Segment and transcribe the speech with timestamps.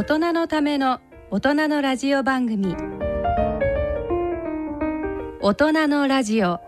[0.00, 0.98] 大人のための
[1.30, 2.74] 大人のラジオ番組。
[5.42, 6.58] 大人のラジオ。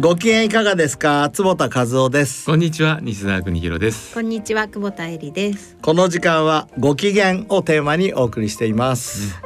[0.00, 1.28] ご機嫌いかがですか？
[1.34, 2.46] 坪田和夫です。
[2.46, 4.14] こんにちは西澤邦弘です。
[4.14, 5.76] こんにちは久保田恵里です。
[5.82, 9.38] この時間はご機嫌をテーマにお送りしています、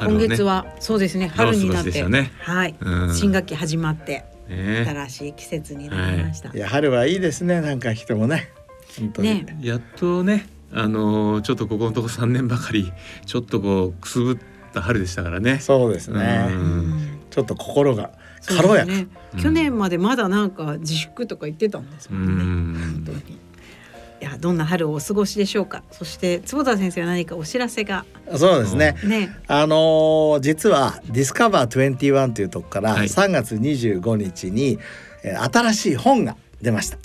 [0.00, 2.32] 今月はそうですね春になって、もう少しですよね。
[2.40, 3.14] はい、うん。
[3.14, 4.84] 新学期始まってね。
[4.86, 6.50] 新しい季節になりました。
[6.54, 6.58] い。
[6.58, 7.60] や春はいいですね。
[7.60, 8.50] なんか人もね。
[8.98, 9.58] 本当に、ね。
[9.60, 12.92] やっとねあのーちょっとここのとこ3年ばかり
[13.26, 14.38] ちょっとこうくすぶっ
[14.72, 15.58] た春でしたからね。
[15.60, 16.54] そうですね、うん。
[16.54, 16.62] う
[16.94, 18.10] んちょっと心が
[18.46, 19.06] 軽やか、ね。
[19.34, 19.40] うん。
[19.40, 22.78] 去年までまだなんか自粛とか言ってたんですうもんね。
[22.78, 23.04] ん。
[23.04, 23.38] 本当に。
[24.22, 25.82] いやどんな春をお過ごしでしょうか？
[25.90, 28.04] そして坪田先生は何かお知らせが？
[28.36, 29.36] そうですね、ね。
[29.48, 33.08] あのー実はディスカバー21というとこからはい。
[33.08, 34.78] 3月25日に、
[35.24, 36.98] えー新しい本が出ました。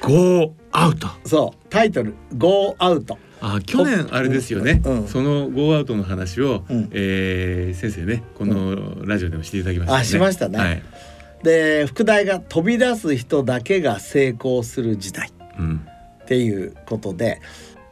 [0.00, 1.66] ゴーアウトそう。
[1.68, 5.06] タイトル「Go Out あ去年あれですよね、うん。
[5.06, 6.88] そのゴーアウトの話を、うん。
[6.92, 10.00] えー先生ねこのラジオでもしていただきましたよね。
[10.00, 10.58] あしましたね。
[10.58, 10.82] はい」
[11.44, 15.30] で副題が「飛び出す人だけが成功する時代」
[15.60, 15.86] うん
[16.22, 17.40] っていうことで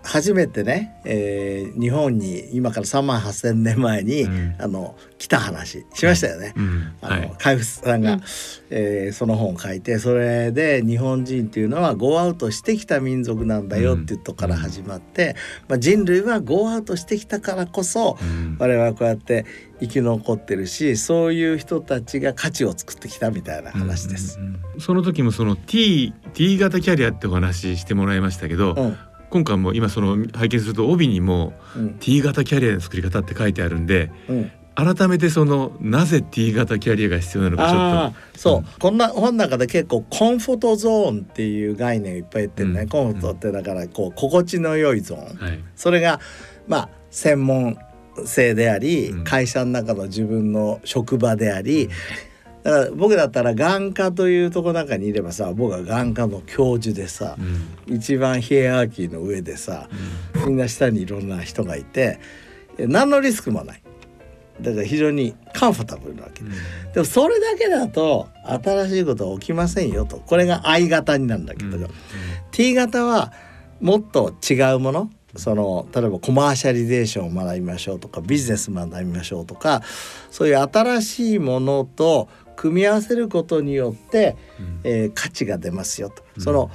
[0.05, 4.55] 初めてね、えー日本に今から3万8,000年前に、うん。
[4.59, 6.55] あの来た話しましたよね。
[6.57, 6.93] うん。
[7.03, 7.35] あのはい。
[7.39, 8.23] 海部さんが、うん。
[8.71, 15.37] えーその本を書いてそれで日本人っていうのはゴーアウトしてきた民族なんだよっていうとこから始まって、
[15.69, 19.47] まあ、人類はゴーアウトしてきたからこそうん我々はこうやって
[19.81, 24.39] 生き残ってるしそういう人たちが価値を作ってきたみたいな話です。
[24.39, 24.55] うんうん。
[24.55, 28.97] うんその時もその T T 型キャリアってお話ししてもらいましたけど、うん。
[29.31, 31.95] 今回も今その拝見すると帯にもうん。
[31.99, 34.51] T 型キャリアの作り方って書いてあるんでうん。
[34.77, 38.65] 改めてそのなぜ T 型キャリアが必要なのかちょっああそう、うん。
[38.79, 42.89] こんな本の中で結構コンフォートゾーンっていう概念をいっぱい言ってるね、うん。
[42.89, 45.59] コンフォートってだからこう心地の良いゾーン、と、はい。
[45.75, 46.21] それが
[46.69, 47.77] まあ専門
[48.27, 49.25] 性であり、うん。
[49.25, 51.89] 会社の中の自分の職場であり、
[52.63, 57.37] だから僕だったら眼科というところなんかにいればさ僕は眼科の教授でさ
[57.87, 57.97] う、ん。
[57.97, 59.89] 一番ヒエラーキーの上でさ
[60.47, 62.19] みんな下にいろんな人がいて
[62.77, 63.83] え何のリスクもない。
[64.61, 66.43] だから非常にカンフォタブルなわけ。
[66.43, 66.51] うん。
[66.93, 70.19] でもそれだけだと新しいことは起きませんよと。
[70.19, 71.89] これが I 型になるんだけど、うん。
[72.51, 73.33] T 型は
[73.81, 79.83] もっと違うものその例えばコマーシャリゼーションを学びましょうとかビジネス学びましょうとか
[80.31, 84.81] そういう新しいものと組み合わせることによって、うん。
[84.85, 86.71] えー価値が出ますよと、うんその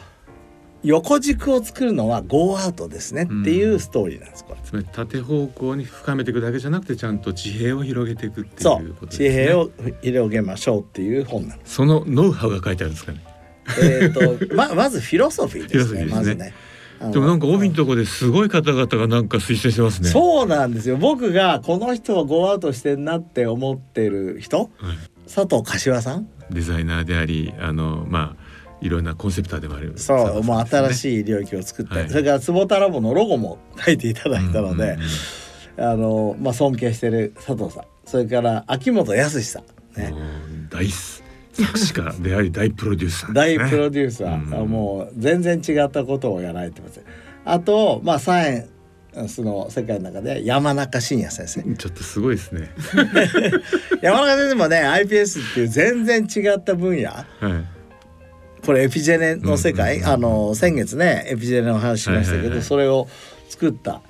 [0.84, 4.60] 横軸を作るのはゴーアウトですねっていうストーリーなんですこれ。
[4.62, 9.30] つまり縦方向に深めていくだけじゃなくてちゃんと地平を広げていくっていそううことですね。
[9.30, 9.70] 地平を
[10.02, 11.76] 広げましょうっていう本なんです。
[11.76, 13.24] そのノウハウが書いてあるんですかね。
[13.82, 15.80] えー、とままずフィロソフィーですね。
[15.80, 16.16] フィロソフィーですね。
[16.16, 16.54] まずね。
[17.12, 20.10] でもなんか帯のところですごい方々がなんか推薦してますね。
[20.10, 20.98] そうなんですよ。
[20.98, 24.60] 僕がこの人はゴーアウトしてんなって思ってる人？
[24.60, 24.70] はい。
[25.26, 26.28] 佐藤柏さん？
[26.50, 28.44] デザイナーでありあのまあ
[28.82, 29.94] いろんなコンセプターでもある。
[29.98, 32.10] そうもう新いしい領域を作って、はい。
[32.10, 34.98] それから坪田ラボのロゴも書いていただいたので、
[35.78, 37.84] あのまあ、尊敬してる佐藤さん。
[38.06, 39.64] それから秋元康さん。
[40.00, 40.14] ね。
[40.70, 40.88] 大
[41.54, 44.70] 作詞家であり大プロデューサーね、大プロデューサー、うん。
[44.70, 47.02] もう全然違ったことをやられてます。
[47.46, 48.68] あとまあサイ
[49.16, 51.62] エンスの世界の中で山中伸也先生。
[51.76, 52.72] ちょっとすごいですね。
[54.02, 57.10] 山中先生もね iPS っていう全然違った分野。
[57.10, 57.26] はい。
[58.66, 62.64] これエピジェネの世界、うんうんうんあの先月ねエピジェネの話しましたけど、はいはいはい。
[62.64, 63.08] それを
[63.50, 64.02] 作った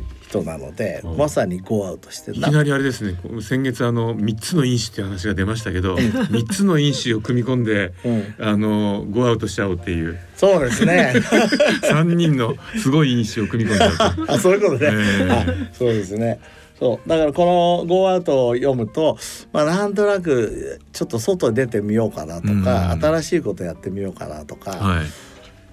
[0.42, 1.18] 人なので、うん。
[1.18, 3.20] まさにゴーアウトしていきななりあれですね。
[3.42, 5.96] 先月あの三つの因子っていう話が出ましたけど、
[6.32, 10.20] 三つの因子を組み込んで、うん、あのゴーアウトしちゃおうっていう。
[10.36, 11.14] そうですね。
[11.84, 14.32] 三人のすごい因子を組み込んじゃうと。
[14.34, 15.26] あそういうことね、ええ。
[15.28, 16.40] はいそうですね。
[16.80, 17.10] そう。
[17.10, 19.18] だからこの「ゴーアウト」を読むと、
[19.52, 23.02] まあ、なんとなくちょっと外に出てみようかなとか、うん。
[23.02, 25.06] 新しいことやってみようかなとか、はい。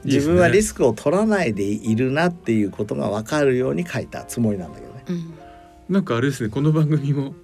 [0.05, 5.05] 自分はリススクを取らないでいるなっていうことが分かるように書いたつもりなんだけどね。
[5.09, 5.35] うん
[5.91, 6.51] なんかあれですね。
[6.51, 7.35] この番組も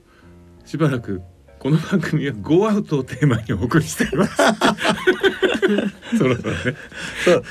[0.65, 1.21] しばらく
[1.59, 4.37] この番組はゴーアウトをテーマにお送りしています。
[6.17, 6.57] そろそろね。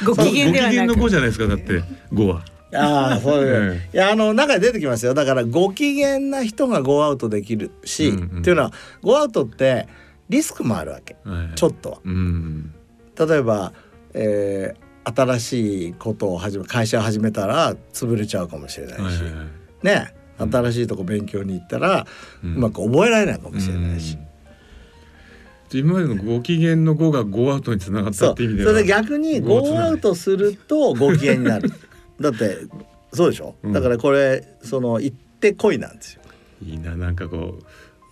[0.06, 1.48] ご機嫌ではご機嫌のなくゴーじゃないですか。
[1.48, 2.46] だってゴーは。
[2.74, 9.88] ああそういう、えいやあの中で出てきますよだからご機嫌な人がゴーアウトできるし、うんうんっていうのはゴーアウトって
[10.30, 11.56] リスクもあるわけはい。
[11.56, 11.98] ちょっとは。
[12.04, 12.74] うん。
[13.18, 13.74] 例えば、
[14.14, 19.86] えー新しいことを始め会社を始めたら潰れちゃうかもしれないし、はいはいはい。
[19.86, 20.16] ね。
[20.38, 22.06] 新しいとこ勉強に行ったら、
[22.44, 24.28] ううんまく覚えられないかもしれないし、うん。
[25.70, 31.72] と今までのご機嫌の5が5アウトにつながったって意味ではそれで逆にゴーツゴーアウトするとご機嫌になる。
[32.20, 32.58] だって
[33.14, 33.74] そうでしょ、うん。
[33.74, 36.22] だからこれその行ってこいなんですよ。
[36.66, 37.64] いいななんかこう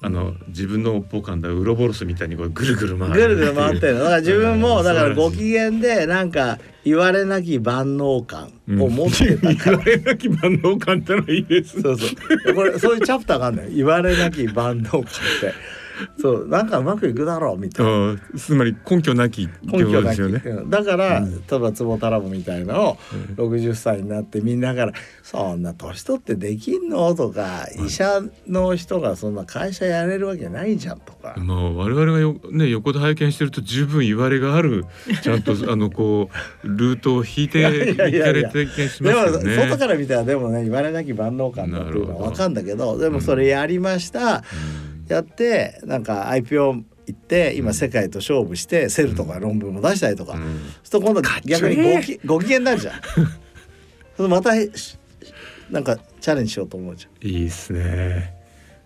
[0.05, 3.99] あの自分のおっぽかんだウロボロスみたいにこうぐるぐる回るぐるぐる回ってるの。
[3.99, 4.83] だから自分もうん。
[4.83, 8.51] だからご機嫌でなんか言われなき万能感
[8.81, 12.05] を持ってたから、 言われなき万能感ってのはいいですそうそ
[12.51, 12.53] う。
[12.53, 13.69] これそういうチャプターがあるんだよ。
[13.73, 15.53] 言われなき万能感って
[16.19, 18.17] そうなんかうまくいくだろうみたいな。
[18.37, 20.41] つまり根拠なき根拠ですよね。
[20.45, 20.69] うん。
[20.69, 21.31] だから、うん。
[21.31, 22.97] 例えば坪田ラボみたいのを
[23.35, 24.93] 60歳になってみんなから
[25.23, 31.35] 「そんな年取ってできんの?」とか「医者の人がそんな会社やれるわけないじゃん」とか。
[31.37, 34.85] まあ我々がよね横で拝見してると十分言われがある
[35.21, 36.29] ちゃんとあのこ
[36.63, 39.55] うルートを引いていかれて気がしでもますよね。
[39.55, 44.43] 外から見たらでもね言われなき万能感だっていうのは分かんだけどでもそれやりました、
[44.87, 53.01] うんやってなんか IPO 行って今世界と勝負してセルとか論文も出したりとか、うんそうすると今度逆にごきご機嫌になるじゃん。
[54.15, 54.97] それまたし
[55.69, 57.27] なんかチャレンジしようと思うじゃん。
[57.27, 58.33] いいっすね。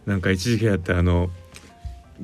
[0.06, 1.30] なんか一時期やったあの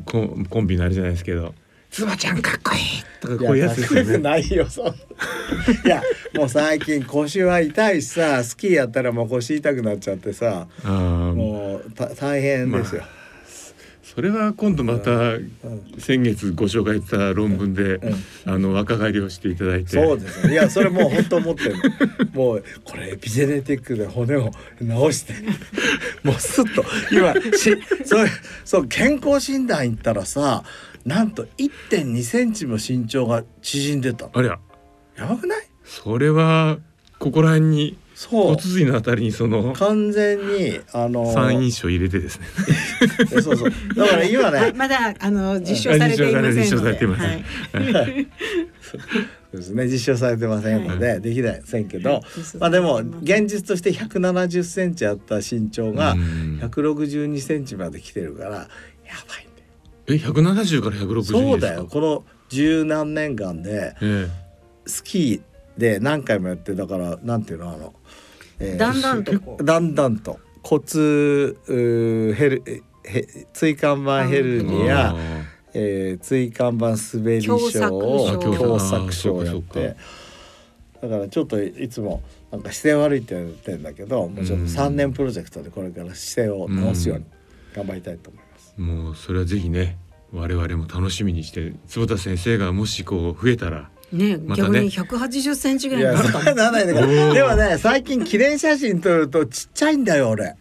[0.05, 1.53] コンコンビのあれじゃないですけど
[1.91, 2.79] 「つばちゃんかっこいい!」
[3.19, 4.17] とかこういうやつですよね。
[4.19, 4.95] ないよそう。
[5.85, 6.01] いや
[6.33, 10.89] もう最近腰は痛いしさスキーやったらもう腰痛くなっちゃってさああ
[11.33, 13.03] もうた大変ですよ。
[14.13, 15.51] それは今度またうん
[15.97, 17.99] 先月ご紹介した論文で、
[18.45, 20.53] あの若返りをしていただいてそうですね。
[20.53, 21.75] いやそれもう本当思ってる。
[22.33, 24.51] もうこれエピジェネティックで骨を
[24.81, 25.33] 直して
[26.23, 27.75] もうスッと今し
[28.05, 28.27] そう
[28.63, 30.63] そう健康診断行ったらさ
[31.05, 34.31] なんと1.2センチも身長が縮んでたの。
[34.35, 34.59] ありゃ
[35.17, 35.65] やばくない？
[35.83, 36.77] それは
[37.19, 38.55] ここら辺にそう。
[38.55, 38.61] 骨。
[38.61, 42.45] 髄のあたりにその完全にあの三印象入れてですね。
[43.41, 43.71] そうそう。
[43.95, 46.61] だから今ねまだあの実証されていませんので。
[46.61, 47.29] 実証されていません。
[47.29, 47.37] は
[48.07, 48.27] い。
[48.81, 48.97] そ
[49.53, 49.87] うですね。
[49.87, 52.21] 実証されてませんので、できませんけど、はい。
[52.59, 56.59] まあでも現実として170センチあった身長がうん。
[56.61, 58.65] 162センチまで来てるからや
[59.27, 59.67] ばいんだよ。
[60.07, 61.39] え170から160ですか？
[61.39, 61.87] そうだよ。
[61.89, 64.27] この十何年間でえ。
[64.85, 67.93] スキーで何回もやってだからなんていうのあの、
[68.63, 69.63] えーだんだんとこう。
[69.65, 70.39] だんだんと。
[70.63, 70.83] 骨
[72.33, 72.63] ヘル
[73.03, 75.15] へ椎間板ヘルえニア、あ
[75.73, 79.35] えー、椎間板滑り症を狭狭窄症。
[79.35, 79.95] をやって。
[81.01, 87.25] だからちょっといつもなんか姿勢悪いって言ってんだけどもうちょっと3年プロジェクトでこれから姿勢を直すように
[87.75, 88.73] 頑張りたいと思います。
[88.77, 89.97] ーもうそれはぜひね
[90.31, 94.87] 我々も楽しみにして坪田先生がもしこう増えたらねまたね。
[94.89, 97.07] 逆に180センチぐらいになったそれはならないんだけど。
[97.07, 100.55] おーでもね最近記念写真撮るとちっちゃいんだよ俺。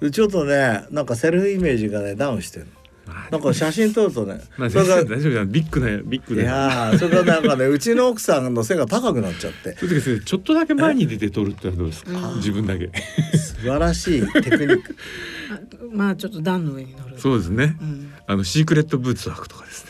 [0.00, 2.66] うちょっとねなんかセルフイメージがねダウンしてる
[3.04, 9.76] まあなんか写真撮るとねまあそれが先生大丈夫だビッグなビッグいでやーそれがなんかね うちの奥さんの背が高くなっちゃって。
[10.24, 12.10] ちょっとだけ前に出て撮るってのはどうですか？
[12.30, 12.36] うん。
[12.36, 12.90] 自分だけ。
[13.36, 14.96] 素晴らしいテクニック。
[15.92, 17.18] まあちょっと段の上に乗る。
[17.18, 17.76] そうですね。
[17.80, 18.12] うん。
[18.28, 19.89] あのシークレットブーツを履くとかですね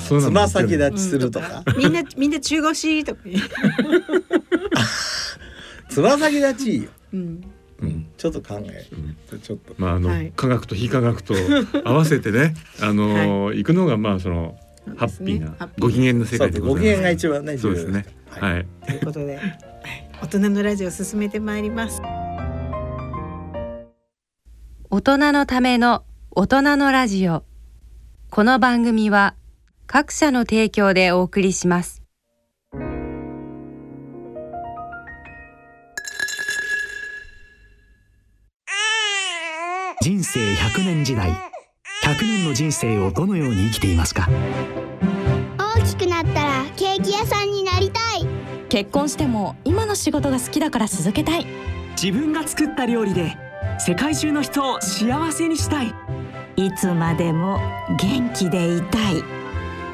[0.00, 3.20] つま先立ちするとか、みんなみんな中腰とか。
[5.88, 7.44] つま先立ちいいよ、うん。
[7.80, 9.74] うん、ちょっと考えうんちょっと。
[9.78, 10.32] まああの、はい。
[10.34, 11.34] 科学と非科学と
[11.84, 14.58] 合わせてね あのー行くのがまあその
[14.96, 16.80] ハッピーなご機嫌な世界でございます。
[16.80, 18.06] ご機嫌が一番ねそうですね。
[18.28, 18.52] はい。
[18.54, 18.66] はい。
[18.86, 19.58] ということで、はい。
[20.22, 22.00] 大人のラジオを進めてまいります。
[24.90, 27.44] 大人のための大人のラジオ。
[28.30, 29.34] この番組は
[29.88, 32.02] 各社の提供でお送りします。
[40.02, 41.30] 人生100年時代。
[42.02, 44.28] 100年の人生をどのように生きていますか？
[45.56, 48.26] 大きくなったらケーキ屋さんになりたい。
[48.68, 51.46] 結婚しても今の仕事が好きだから続けたい。
[52.00, 53.36] 自分が作った料理で
[53.78, 55.94] 世界中の人を幸せにしたい。
[56.56, 57.60] いつまでも
[58.00, 59.22] 元気でいたい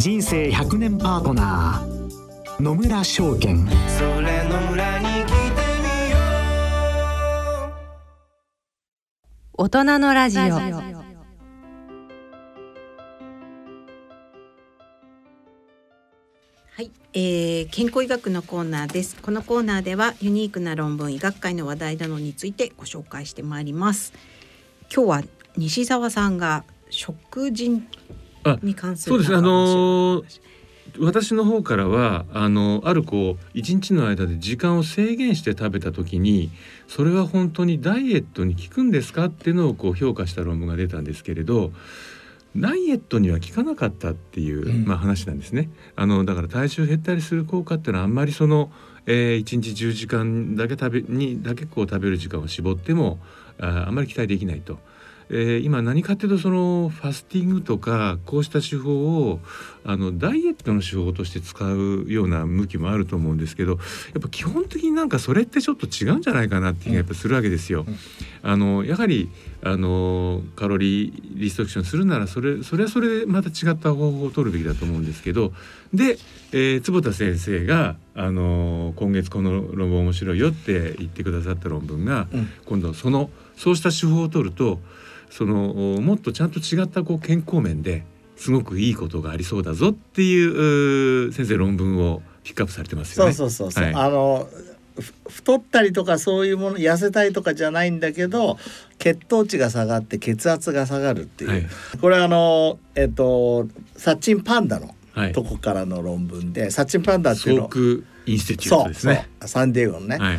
[0.00, 3.68] 人生100年パートナー野村証券
[9.52, 10.50] 大人のラジオは
[16.78, 19.20] い、えー、健康医学のコーナーです。
[19.20, 24.14] このコーナーではユニークな論文、医学会の話題などについてご紹介してまいります。
[24.90, 25.22] 今日は
[25.58, 28.19] 西澤さんが食事あ
[28.62, 30.24] に関するそうですねあのを
[30.98, 36.50] 私の方からはあのあるこう一日の間で時間を制限して食べた時に
[36.88, 41.72] それは本当にダイエットに効くんですかっていうのをこう評価した論文が出たんですけれど
[42.56, 45.70] ダイエットには効かなかったっていう、うんまあ、話なんですね。
[45.94, 48.72] あのだから体重減ったりする効果っていうのはあんまりその、
[49.06, 53.20] えー、1日10時間だけ食べにだけこう食べる時間を絞っても
[53.60, 54.78] ああんまり期待できないと。
[55.32, 59.40] えー今何かっていうとそのファスティングとかこうした手法を
[59.84, 63.76] あのダイエットの手法として使うような向きもあると思うんですけどや
[64.18, 67.84] っぱ基本的になんかそれってちょっと違うんじゃないかなっていう気がやっぱするわけですよ。
[67.86, 67.96] うん。
[68.42, 69.30] あのやはり
[69.62, 75.52] あのカロリーリストラクションするならそれそれはそれでまた違った方法を取るべきだと思うんですけど
[75.94, 76.18] で、
[76.52, 82.48] えー坪田先生があの今月この論文面白いよって言ってくださった論文が、うん。
[82.66, 84.80] 今度そのそうした手法を取ると
[85.30, 88.04] そのもっとちゃんと違ったこう健康面で
[88.36, 93.32] すごくいいことがありそうだぞっていう先生論文をピックアップされてますよそうね。
[93.34, 93.94] そうそうそう、はい。
[93.94, 94.48] あの
[94.98, 98.58] ふ太ったりとかそういうもの痩せたいとかじゃないんだけど
[98.98, 101.66] 血糖値が下がって血圧が下がるっていう、はい。
[102.00, 105.32] これあのえっと Satchin Pandaのはい。
[105.32, 107.62] とこからの論文で、 Satchin Pandaっていうの。
[107.62, 109.28] Salk Institute ですね。
[109.44, 110.38] サンディエゴのね、はい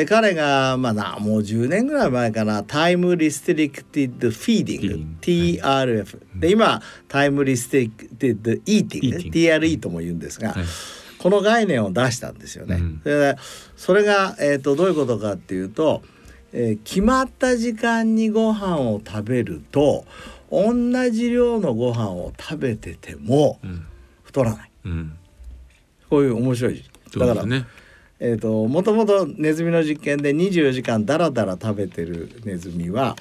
[0.00, 2.64] で彼がまあなもう10年ぐらい前かな。
[2.64, 5.16] time-restricted feeding。
[5.20, 10.64] TRF、で今 time-restricted eating、TRE とも言うんですが、はい。
[11.18, 12.76] この概念を出したんですよね。
[12.76, 13.02] うん。
[13.02, 13.36] で
[13.76, 16.02] それが、えー、とどういうことかっていうと、
[16.54, 20.06] えー決まった時間にご飯を食べると
[20.50, 20.72] 同
[21.10, 23.84] じ量のご飯を食べててもうん。
[24.22, 24.70] 太らない。
[24.86, 25.12] うん。
[26.08, 26.82] こういう面白い。
[27.18, 27.66] だから、ね。
[28.20, 33.16] えー、ともともとネズミの実験で24時間ダラダラ食べてるネズミは、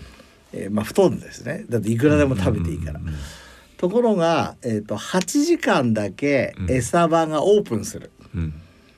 [0.53, 1.65] えーまあ、太るんですね。
[1.70, 3.00] だっていくらでも食べていいから。
[3.00, 3.20] うんうんうん
[3.79, 6.70] ところが、えー、と8時間だけうん。
[6.70, 8.12] 餌場がオープンする。
[8.36, 8.53] うん。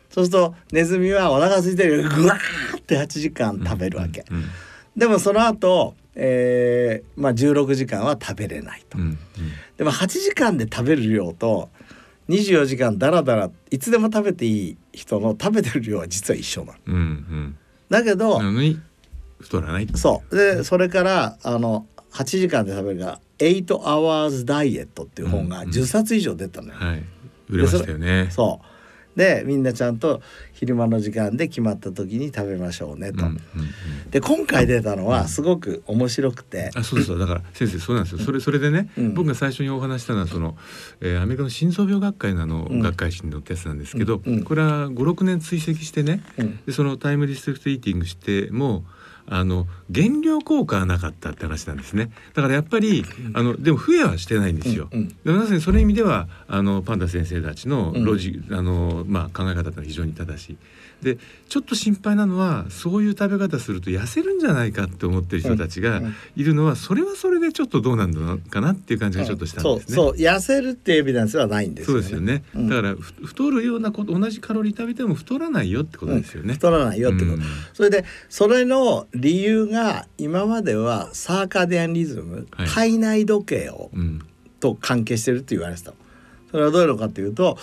[0.10, 2.02] そうするとネズミはお腹空いてる。
[2.02, 4.44] よぐわーって8時間食べるわけ、うん
[4.98, 9.18] でもその後、えーまあ16時間は食べれないと、うんうん。
[9.78, 11.70] でも8時間で食べる量と
[12.32, 17.58] 24時間ダラダラいつでも食べていい人の食べてる量は実は一緒なのうんうん
[17.90, 18.40] だけど、
[19.42, 19.88] 太らない。
[19.96, 27.04] そうでそれからあの8時間で食べるが「8 hours ダイエット」っていう本がうん10冊以上出たのよ、はい。
[27.50, 28.30] 売れましたよね。
[28.32, 28.71] そう
[29.16, 30.22] でみんなちゃんと
[30.54, 33.26] 昼間の時間で決まった時に食べましょうねと。
[33.26, 33.42] うんうんうん
[34.12, 38.20] で今回出たのはすごく面白くて、あそうそうだから先生そうなんですよ。
[38.20, 39.14] それそれでね、うん。
[39.14, 40.58] 僕が最初にお話ししたのはその、
[41.00, 42.80] えーアメリカの心臓病学会のあの、うん。
[42.82, 44.34] 学会誌に載ったやつなんですけど、うん。
[44.34, 44.44] うん。
[44.44, 46.60] これは56年追跡してねうん。
[46.66, 48.84] でそのタイムリストリクトイーティングしても
[49.34, 54.90] あの減量効果はなかったって話なんですねだからやっぱり、あのでも増えはしてないんですよ。
[54.92, 60.58] うんでまさにその意味ではあのパンダ先生たちのうんロジ、あのまあ、考え方っ非常に正しい。
[61.02, 61.18] で
[61.50, 66.16] ちょっと心配なのはそういう食べ方すると痩せるんじゃないかって思ってる人たちがうんうん。
[66.36, 69.96] いるのはそれはそれでちょっとどうなんだかなっていう感じがちょっとしたんですね。
[69.96, 72.04] そう痩せるっていうエビデンスはないんですよね。
[72.04, 72.70] そうですよね、うん。
[72.70, 76.54] だからふ太るようなこと同じカロリー食べても太らないよってことですよね。
[76.54, 77.42] 太らないよってこと、うん。
[77.74, 82.68] それでそれの理由が今まではサーカディアンリズム、はい。
[82.68, 84.22] 体内時計をうん。
[84.60, 85.90] と関係してるって言われてた。
[85.90, 85.98] の
[86.52, 87.58] それはどういうのかっていうと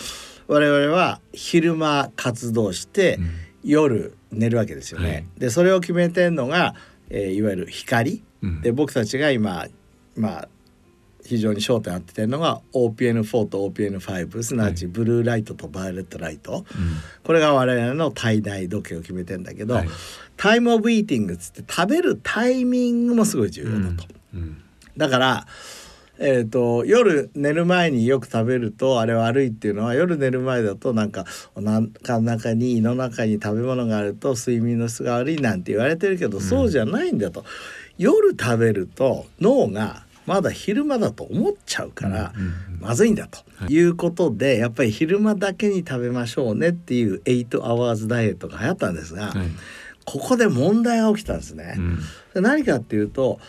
[0.49, 3.29] 我々は昼間活動して、うん。
[3.61, 5.07] 夜寝るわけですよね。
[5.07, 5.25] はい。
[5.37, 6.75] でそれを決めてんのが、
[7.09, 8.23] えーいわゆる光。
[8.41, 8.61] うん。
[8.61, 9.67] で僕たちが今
[10.15, 10.49] まあ
[11.23, 16.65] 非常に焦点当ててるのが OPN4 と OPN5 すなわちブルーライトとバイオレットライト、
[17.23, 19.89] これが我々の体内時計を決めてんだけど、はい。
[20.37, 24.05] タイムオブイーティングっつって食べるタイミングもすごい重要だと。
[24.33, 24.63] うん。
[24.97, 25.47] だから、
[26.21, 31.79] えー、と夜寝る前によく食べるとあれ悪いっていうのは夜寝る前だとなんかお腹
[32.19, 37.45] の中に胃の中に食べ物があると睡眠の質が悪いなんて言われてるけど、そうじゃないんだと。
[37.97, 43.73] 夜食べると脳がまだ昼間だと思っちゃうから、うんうんまずいんだと、はい。
[43.73, 49.47] い、うことでやっぱり昼間だけに食べましょうねっていう8 hours ダイエットが流行ったんですが、はい。
[50.05, 51.75] ここで問題が起きたんですね。
[51.77, 51.99] うん。
[52.33, 53.39] で何かっていうと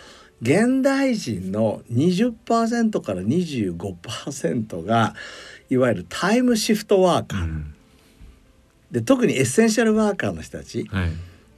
[0.43, 5.15] 現代人の20%から25%が
[5.69, 7.75] いわゆるタイムシフトワーカー、うん。
[8.91, 10.85] で特にエッセンシャルワーカーの人たち。
[10.91, 11.11] はい。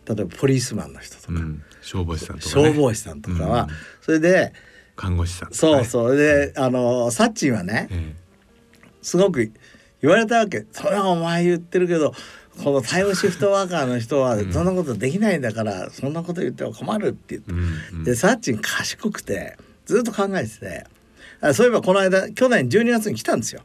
[0.05, 1.63] 例えばポリスマンの人とか、うん。
[1.81, 3.69] 消防士さんとか、ね、消防士さんとかは、うん。
[4.01, 4.53] それで
[4.97, 6.17] 看護師さんそうそう。
[6.17, 8.15] であのサッチンはねえ。
[9.01, 9.53] すごく
[10.01, 12.15] 言われたわけそれはお前言ってるけど
[12.63, 18.05] このタイムシフトワーカーの人はそんなことできないんだから、そんなこと言っては困るって言って、うんうん。
[18.05, 19.57] でサッチン賢くて
[19.87, 20.87] ずっと考えてて。
[21.41, 23.63] あそういえばこの間去年12月に来たんですよ。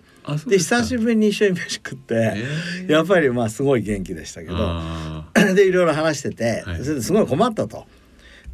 [0.47, 2.85] で久しぶりに一緒に飯食って、え。
[2.87, 4.55] ーやっぱりまあすごい元気でしたけど。
[4.57, 6.83] あ でいろいろ話してて、はい。
[6.83, 7.85] それですごい困ったと。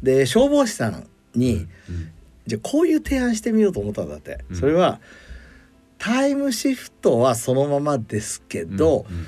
[0.02, 2.08] で消防士さんに、ーうん。
[2.46, 4.56] じゃあこういう提案してみようと思ったんだって、うん。
[4.56, 5.00] それは
[5.98, 9.26] タイムシフトはそのままですけど、うん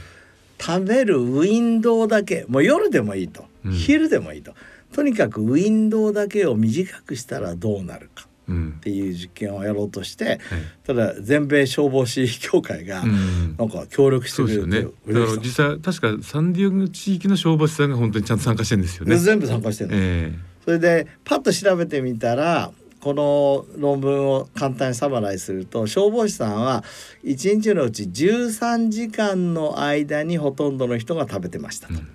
[0.61, 3.73] 食べるウィンドウだけもう夜でもいいと、うん。
[3.73, 4.55] 昼でもいいと。
[4.93, 8.75] とにかくウィンドウだけを短くしたらどうなるかうん。
[8.79, 10.41] っていう実験をやろうとしてはい
[10.87, 13.57] ただ全米消防士協会がうん。
[13.57, 15.21] なんか協力してくれてですよね。
[15.21, 19.17] だから実際確かサンディエゴ地域の消防士さんが本当にちゃんと参加してるんですよね。
[19.17, 20.33] 全部参加してるの、え。
[20.65, 22.73] それでパッと調べてみたら
[23.07, 26.83] この論文を簡単にサマライすると消防士さんは
[27.23, 31.95] 1日のうち13時間の間にほとんどの人が食べてましたと。
[31.95, 32.09] うん。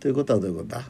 [0.00, 0.84] ということはどういうことだ？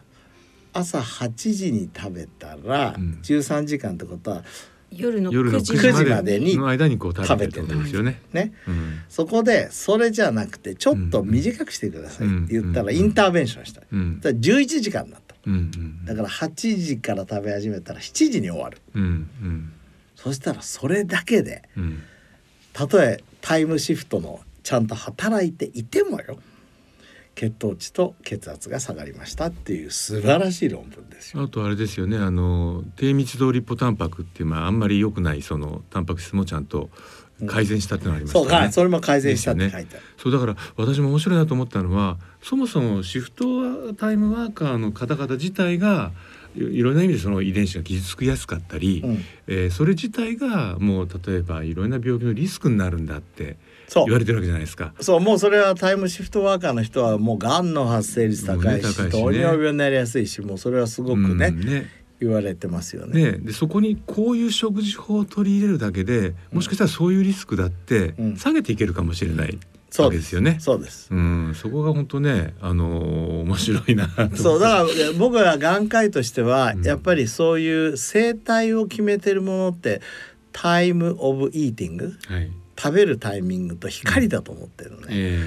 [0.73, 3.19] 朝8時に食べたらうん。
[3.21, 4.45] 13時間ってことは
[4.93, 8.23] 夜のえ夜の9時9 9時時までにの間にこう食べてるってことですよね。
[8.33, 8.53] ね。
[8.69, 9.01] うん。
[9.09, 12.97] そこでそれじゃなくてちょっと短くしてくださいって言ったらうん。
[12.97, 13.83] インターベンションした。
[13.93, 14.21] うん。
[14.21, 15.19] だから11時間だ。
[15.47, 18.79] うんうんだから8時から食べ始めたら7時に終わる。
[18.95, 19.73] うんうん
[20.17, 22.03] そしたらそれだけでうん
[22.73, 26.39] たとえタイムシフトのちゃんと働いていてもよ
[27.35, 31.43] 血糖値と血圧が下がりましたっていう素晴らしい論文ですよ。
[31.43, 36.91] あとあれですよねあの低密度リポタンパクっていうまああんまり良くないそのタンパク質もちゃんと
[37.47, 38.67] 改善したってのがありましたそうよね。
[38.67, 40.05] かそれも改善したって書いてある。
[40.17, 46.13] そうだから私も面白いなと思ったのはそもそもシフトタイムワーカーの方々自体が
[46.57, 49.25] いいろんな意味でその遺伝子が傷つきやすかったり、うん。
[49.49, 53.57] えーそれ自体がもう例えばいろんな病気のリスクになるんだって
[53.89, 54.05] そう。
[54.05, 54.95] 言われてるわけじゃないですか。
[55.01, 63.33] そうもうそれはタイムシフトワーカーの人はもうがんの発生率高いしもうね尿病になりやすいしもうそれはすごくね、うんね言われてますよね。
[63.33, 68.37] ねでそこにこういう食事法を取り入れるだけでもしかしたらそういうリスクだってうん。
[68.37, 69.59] 下げていけるかもしれない
[69.91, 70.57] そうでわけですすよね。
[70.59, 71.09] そうです。
[71.11, 74.37] うん、そこが本当ね、あのー面白いなと。
[74.37, 74.59] そう。
[74.59, 74.87] だから
[75.19, 76.83] 僕は眼科医としてはうん。
[76.83, 80.01] やっぱりそういう生態を決めてるものって
[80.53, 82.51] タイムオブイーティングはい。
[82.77, 85.39] 食べるタイミングと光だと思ってるのね、え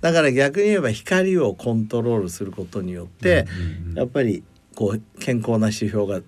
[0.00, 3.46] だから逆に言えば光をコントロールすることによって、
[3.84, 3.98] うんうん。
[3.98, 4.44] やっぱり
[4.78, 6.20] こう健康な指標が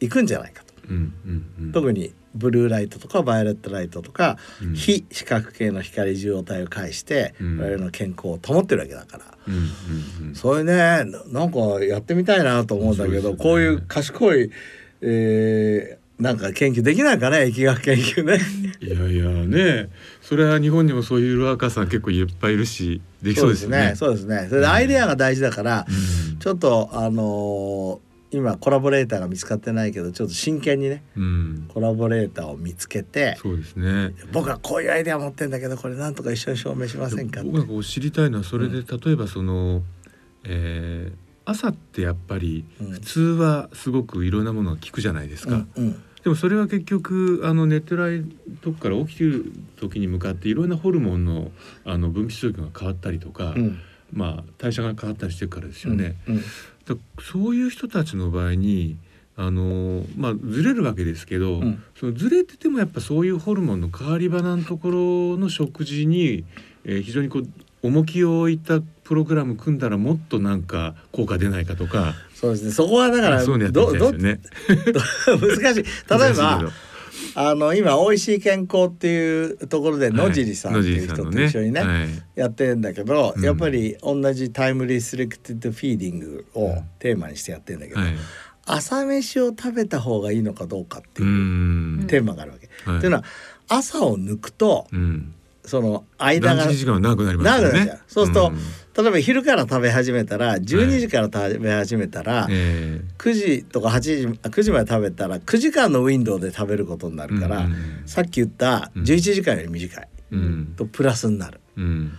[0.00, 0.72] いくんじゃないかと。
[0.88, 9.24] うんうんうん特にブルーライトとかバイオレットライトとか、うん非視覚系の光受容体を介して、うん我々の健康を保ってるわけだから。
[9.46, 14.50] うんうんうんそれねななんかやってみたいなと思うんだけど、ねこういう賢い、
[15.02, 18.40] えーなんか研究できないかね疫学研究ね。
[18.80, 19.88] いやいやね、
[20.28, 23.94] それは日本にもそういうワーカーさん結構いっぱいいるし、できそうですよね。
[23.96, 24.46] そうですね。
[24.50, 34.12] それでアイデアが大事だから、うんちょっとあのー今コラボレーターが見つかってないけどちょっと真剣にねうん、コラボレーターを見つけてそうですね。
[34.30, 39.82] 僕はこういうアイデア持ってんだけどこれなんとか一緒に証明しませんか僕が知りたいのはそれで、例えばその、
[40.44, 45.54] えー朝ってやっぱりうん普通はすごくいろんなものが効くじゃないですか。
[45.54, 48.26] うんうんでもそれは結局あの寝てる
[48.60, 51.50] とこから起きてる時に向かっていろんなホルモンの
[51.84, 53.78] あの分泌状況が変わったりとか、うん。
[54.12, 56.16] まあ代謝が変わったりしてるからですよね。
[56.26, 56.42] うんうん。
[56.42, 58.96] だそういう人たちの場合に
[59.36, 61.82] あのまあずれるわけですけど、うん。
[61.94, 66.44] そのずれててもやっぱそういうホルモンの変わり場のところの食事に、
[66.84, 67.48] えー非常にこう
[67.82, 72.70] 重きを置いたプログラム組んだらもっとなんか効果出ないかとかそうですね。
[72.70, 73.72] そこはだからね。
[73.72, 75.84] ど難しい。
[76.08, 76.70] 例えば
[77.34, 82.08] あの今「おいしい健康」っていうところで野尻さんっていう人と一緒にね,、はい。
[82.36, 83.44] やってるんだけど、うん。
[83.44, 88.14] やっぱり同じ time-restricted feeding をうんテーマにしてやってるんだけど、はい。
[88.66, 92.04] 朝飯を食べた方がいいのかどうかってういうん。
[92.06, 92.68] テーマがあるわけ。
[92.88, 93.04] はい。
[93.04, 93.24] うのは
[93.66, 95.34] 朝を抜くとうん。
[95.64, 97.98] その間が長くなりますよね。
[98.06, 98.58] そうするとん
[98.98, 110.74] 例えば昼から食べ始めたら12時から食べ始めたら、え9時とか8時あ9時まで食べたら9時間のウィンドウで食べることになえるから、うんさっき言った11時間より短いうん。
[110.76, 111.60] とプラスになる。
[111.76, 112.12] うん。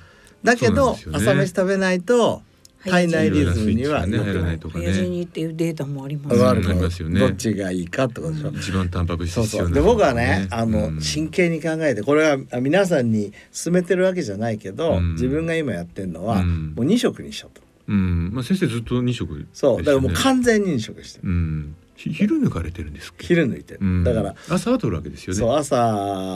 [0.43, 0.99] だけど、ね。
[1.13, 2.41] 朝飯食べないと
[2.83, 4.19] 体内リズムには良くない。
[4.25, 4.91] 入らないとかね。
[5.07, 6.35] にっていうデータもあります。
[6.35, 6.47] うん。
[6.47, 7.19] ありますよね。
[7.19, 8.51] どっちがいいかってことでしょ。
[8.51, 11.01] 一番タンパク質必要なそうで僕はねあの、うん。
[11.01, 15.13] 真剣に考えてこれはあ皆さんに勧めてるわけじゃないけど、うん。
[15.13, 16.73] 自分が今やってるのは、うん。
[16.75, 17.61] もう2食にしようと。
[17.89, 18.31] うん。
[18.33, 19.49] まあ先生ずっと二食ですよね。
[19.53, 19.77] そう。
[19.79, 21.75] だからもう完全に2食してる、うん。
[21.95, 23.27] ひ昼抜かれてるんですっけ？
[23.27, 24.03] 昼抜いてる、うん。
[24.05, 25.39] だから、朝は取るわけですよね。
[25.39, 25.75] そう朝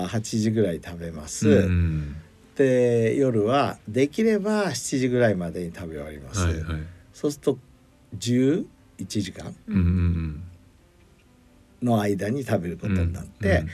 [0.09, 2.15] 8時ぐらい食べます、うん
[2.55, 6.63] で夜はできれば7時ぐらいまでに食べ終わります、はいはい。
[7.13, 7.57] そうすると
[8.17, 8.65] 11
[9.07, 10.43] 時間うんうん
[11.81, 13.65] の間に食べるこうんとになって、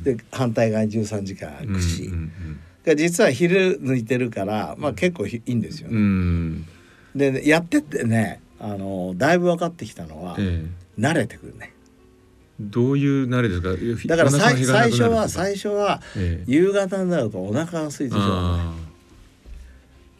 [0.00, 6.64] で反対側に13時間空くし、うんうんが実は昼抜いてるから、まあ、結構ひいいんですようん
[7.16, 7.30] うね。
[7.30, 7.34] ん。
[7.42, 11.00] でやってってねあのだいぶ分かってきたのは、ええ。
[11.00, 11.72] 慣れてくるね。
[12.60, 13.70] どういう慣れですか？
[14.08, 14.56] だから最
[14.90, 16.50] 初は最初はええ。
[16.50, 18.30] 夕方になるとお腹が空いてしまう。
[18.70, 18.74] あ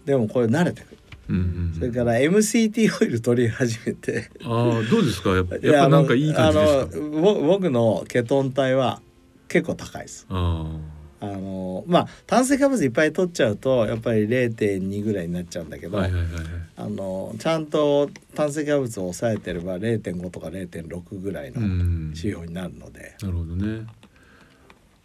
[0.05, 0.99] でもこれ慣れてくる。
[1.31, 1.75] ーうんうん。
[1.79, 4.31] それから MCT オイル取り始めて。
[4.43, 5.31] あーどうですか？
[5.31, 6.97] やっぱいややっぱなんかいい感じですか？
[6.97, 9.01] あのぼ僕のケトン体は
[9.49, 10.27] 結構高いです。
[10.31, 16.45] ああのまあ炭水化物いっぱい取っちゃうとやっぱり0.2ぐらいになっちゃうんだけど、あはいはいはいはい。
[16.77, 22.13] あのちゃんと炭水化物を抑えてれば0.5とか0.6ぐらいのうん。
[22.15, 23.87] 指標になるので、なるほどね。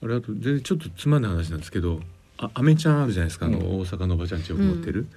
[0.03, 2.01] あれあと全然ちょっとつまんない話なんですけど
[2.37, 3.65] あアメちゃんあるじゃないですかあの、うん。
[3.79, 5.07] 大阪のおばちゃんちよく持ってる、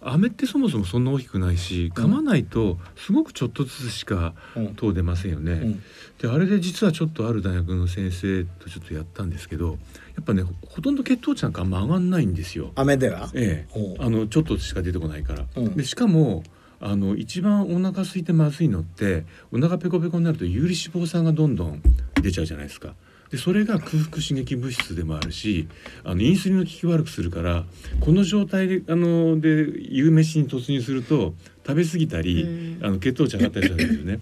[0.00, 4.74] アメってそもそもそんな大きくないし噛まないとすごくちょっとずつしかうん。
[4.74, 5.82] 糖出ませんよね、うん。
[6.20, 9.78] であれで実はちょっとある大学の先生とちょっとやったんですけど
[10.16, 12.72] やっぱねほほとんど血糖値なんかあんま上がんないんですよ。
[12.74, 15.44] 飴では、ええ、あのちょっとしか出てこないから。
[15.56, 16.42] うんでしかも
[16.78, 21.80] あの一番お腹空いてまずいのってお腹ペコペコになると有利脂肪酸がどんどん
[22.20, 22.94] 出ちゃうじゃないですか。
[23.30, 25.68] でそれが空腹刺激物質でもあるし
[26.04, 27.64] あのインスリンの効き悪くするから
[28.00, 29.48] この状態であので
[29.90, 31.34] 夕飯に突入すると
[31.66, 34.20] 食べ過ぎたり、うんあの血糖値上がったりするんですよね。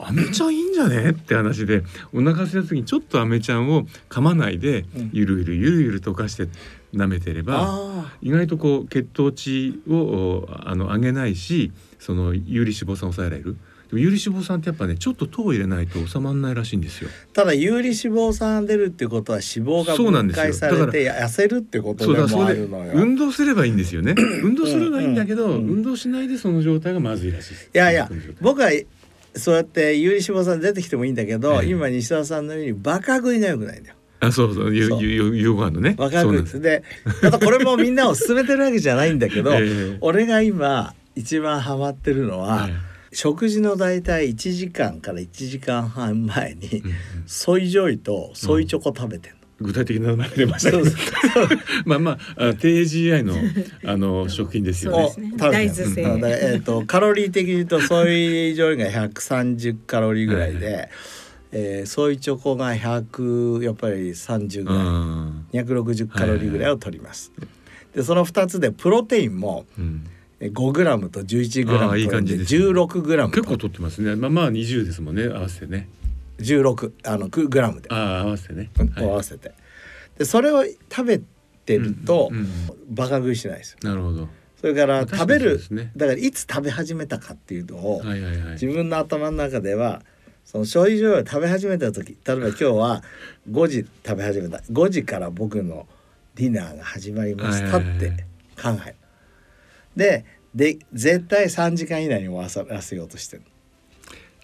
[0.00, 1.10] アメちゃんいいんじゃね？
[1.10, 1.82] って話で
[2.12, 6.48] お腹空いた時にちょっとアメちゃんを噛まないでうんゆるゆるゆるゆる溶かして
[6.94, 13.56] 舐めてればあ意外とこう血糖値をおあの上げないしその有利脂肪酸を抑えられる
[13.88, 17.08] でも有利脂肪酸ってやっぱねちょっと糖を入れないと収まらないらしいんですよ。
[17.08, 22.92] ーただ有利脂肪酸出るっていうことは脂肪がそうなんですよ分解されて痩せるってことでもあるのよ。
[22.94, 24.16] 運動すればいいんですよね。
[24.42, 27.54] 運動すればいいんだけど、うんうん運動しないでその状態がまずいらしい。
[27.54, 28.70] いやいや僕は
[29.38, 31.68] そうやって有利脂肪酸出てきてもいいんだけど、ええ。
[31.68, 33.96] 今西田さんのようにバカ食いが良くないんだよ。
[34.20, 34.74] あそうそう。
[34.74, 35.02] ゆそう。
[35.02, 35.94] ゆゆ夕ご飯のね。
[35.96, 36.56] バカそうなんです。
[36.56, 36.82] 食いで
[37.22, 39.98] またこれもみんなを勧めてるわけじゃないんだけど、 ええ。
[40.00, 42.72] 俺が今一番ハマってるのは、はい
[43.16, 46.82] 食事の大体1時間から1時間半前に
[47.24, 49.35] ソイジョイとソイチョコ食べてんの。
[49.60, 50.84] 具体的な名前が出ましたけど。
[51.86, 53.34] まあまああ低 GI の
[53.84, 55.30] あの 食品ですよね。
[55.30, 55.32] ね。
[55.38, 56.02] 大豆製。
[56.02, 56.24] うん。
[56.24, 60.88] えー、とカロリー的に言うとソイジョイが130カロリーぐらいで、
[61.52, 64.84] えーソイチョコが100やっぱり30ぐうらい。
[64.84, 65.46] ん。
[65.64, 67.32] 260カロリーぐらいを取ります。
[67.94, 70.04] でその2つでプロテインもうん。
[70.38, 72.60] え 5g と 11g ああいい感じですね。
[72.66, 74.16] 16g 結構取ってますね。
[74.16, 75.88] まあまあ20ですもんね合わせてね。
[76.38, 78.70] 16あのグラムで、ああ合わせてね。
[78.96, 79.52] 合わせて
[80.18, 81.20] でそれを食べ
[81.64, 82.48] てると、うんうん
[82.88, 84.28] バカ食いしないですよなるほど。
[84.60, 88.52] それから食べる、ねだからいつ食べ始めたかっていうのを、はいはいはい。
[88.52, 90.02] 自分の頭の中では
[90.44, 93.02] その消費上を食べ始めた時例えば今日は
[93.50, 95.86] 5時食べ始めた5時から僕の
[96.36, 98.24] ディナーが始まりましたって
[98.60, 98.94] 考える。
[99.96, 103.42] でで絶対3時間以内に終わらせようとしてる。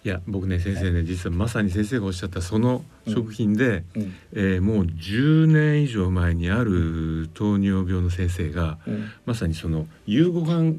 [0.05, 9.11] いや僕ね先生ね実はまさに先生がおっしゃったその食品で、うんえーもう10年以上前にある糖尿病の先生がうん。
[9.27, 10.75] まさにその夕ご飯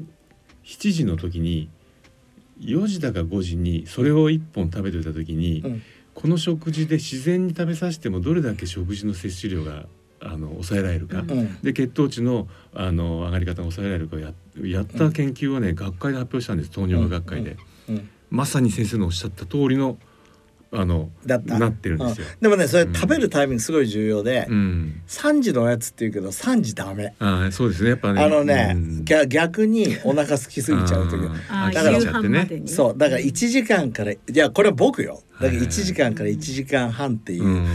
[0.64, 1.70] 7時の時に
[2.60, 5.82] 4時だか5時にそれを1本食べておいた時に、うん。
[6.14, 9.86] この食事で自然に食べさせてもどれだけ食事の摂取量が
[10.20, 11.30] あの抑えられるか、うん。
[11.30, 14.32] うんで血糖値のあの上がり方が抑えられるかをや
[14.62, 17.56] やった研究をね、学会で発表したんです糖尿病学会で、
[17.88, 19.96] うんまさに先生のおっしゃった通りの
[20.76, 21.56] あのだった。
[21.56, 22.26] なってるんですよ。
[22.26, 22.40] うん。
[22.40, 22.94] でもねそれうん。
[22.94, 27.14] 食べるタイミングすごい重要で、うん、3時のおやつっていうけど3時ダメ。
[27.20, 27.90] ああそうですね。
[27.90, 28.24] やっぱね。
[28.24, 29.04] あのね、うん。
[29.04, 31.24] 逆逆にお腹空きすぎちゃう時。
[31.48, 32.68] ああだから夕飯までに。
[32.68, 32.98] そう。
[32.98, 35.22] だから1時間からいやこれは僕よ。
[35.34, 37.66] だからはい1時間から1時間半っていう、うん。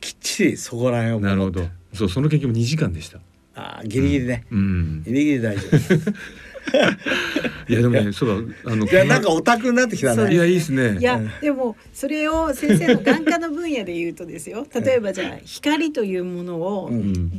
[0.00, 1.68] きっちりそこら辺をなるほど。
[1.92, 3.18] そうその研究も2時間でした。
[3.54, 5.76] あーギリギリね、うん、ギリギリ大丈夫
[7.68, 10.34] いやでもねそうだあのいやなんかオタクになってきたね。
[10.34, 10.98] いやいいですね。
[10.98, 16.90] いやでもそれを先生の眼科の分野で言うとですよ例えばじゃあ光というものを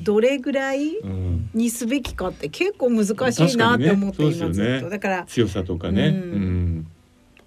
[0.04, 4.32] どれぐらいうん、にすべきかって結構難しいなって思って確かにね。
[4.32, 4.90] 今ずっと、そうですよね。
[4.90, 6.16] だから強さとかね。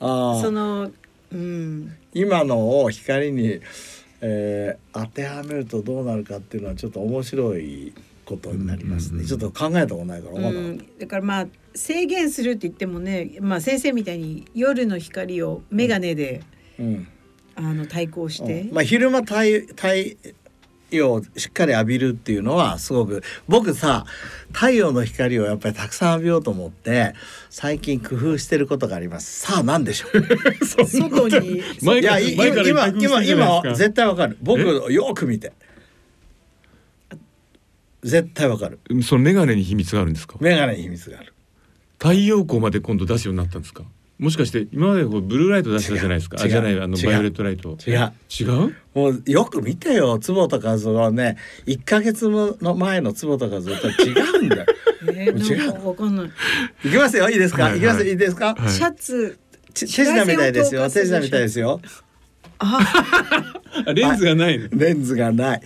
[0.00, 0.90] あーその
[1.32, 1.92] うん。
[2.12, 3.60] 今のを光に、
[4.20, 7.92] えー当てはめるとどうなるかっていうのはちょっと面白い
[8.24, 9.28] ことになりますね、うんうんうん。
[9.28, 16.42] ちょっと考えたことないからまだ、うん、だからまあ制限するって言ってもね、まあ、先生みたいに夜の光を眼鏡で、
[16.78, 17.08] うん。
[17.56, 18.74] あの対抗して、うん。
[18.74, 20.16] まあ昼間対対
[20.90, 24.04] 陽をしっかり浴びるっていうのはすごく僕さ
[24.52, 27.14] 太陽の光をやっぱりたくさん浴びようと思って
[27.50, 29.40] 最近工夫してることがあります。
[29.40, 30.84] さあ何でしょう？
[30.86, 31.62] 外に。
[31.82, 34.36] 前からいや今今今絶対わかる。
[34.42, 35.52] 僕よく見て。
[38.02, 38.78] 絶対わかる。
[39.02, 40.36] そのメガネに秘密があるんですか？
[40.40, 41.32] 眼鏡に秘密がある
[41.98, 43.84] 太陽光まで今度出すようになったんですか？
[44.18, 46.36] もしかして今までこうブルーライト出したじゃないですか？
[46.38, 46.44] 違う。
[46.46, 47.06] あじゃないあの違う。
[47.06, 47.76] バイオレットライト。
[47.86, 48.12] 違う。
[48.40, 48.74] 違う？
[48.94, 51.36] もうよく見てよ坪田一男はね。
[51.66, 54.66] 1ヶ月の前の坪田一男とは違うんだよ。
[55.08, 56.26] えー、なんかわかんない。
[56.84, 57.28] いきますよ。
[57.28, 58.68] いいですか、はいい、きますはいいいですか、はい。
[58.70, 59.38] シャツ。
[59.74, 60.88] ち手品みたいですよ。
[60.88, 61.80] 手品みたいですよ。
[62.60, 62.78] あ、
[63.86, 64.68] あ レンズがないの。
[64.70, 65.60] レンズがない。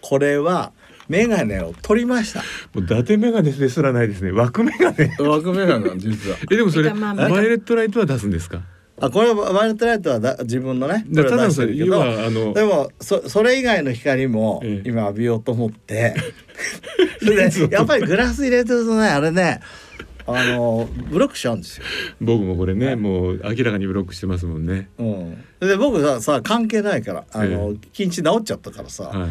[0.00, 0.72] これは
[1.08, 2.40] 眼鏡を取りました。
[2.74, 4.32] もう伊達メガネですらないですね。
[4.32, 5.14] 枠メガネ。
[5.18, 7.28] 枠眼鏡なん実は えでもそれまあまあ。
[7.28, 8.62] バイオレットライトは出すんですか？
[8.98, 14.88] あこれはバイオレットライトはだ自分のねだただそれ要あのでもそそれ以外の光もええ。
[14.88, 16.14] 今浴びようと思って、
[17.22, 19.60] そ れでやっぱりグラス入れてるとねあれね
[20.26, 21.84] あのブロックしちゃうんですよ。
[22.20, 24.88] 僕もこれねもう明らかにブロックしてますもんね。
[24.98, 27.88] うん、で僕ささ関係ないからあの、え。
[27.92, 29.30] 近視治っちゃったからさ、はい。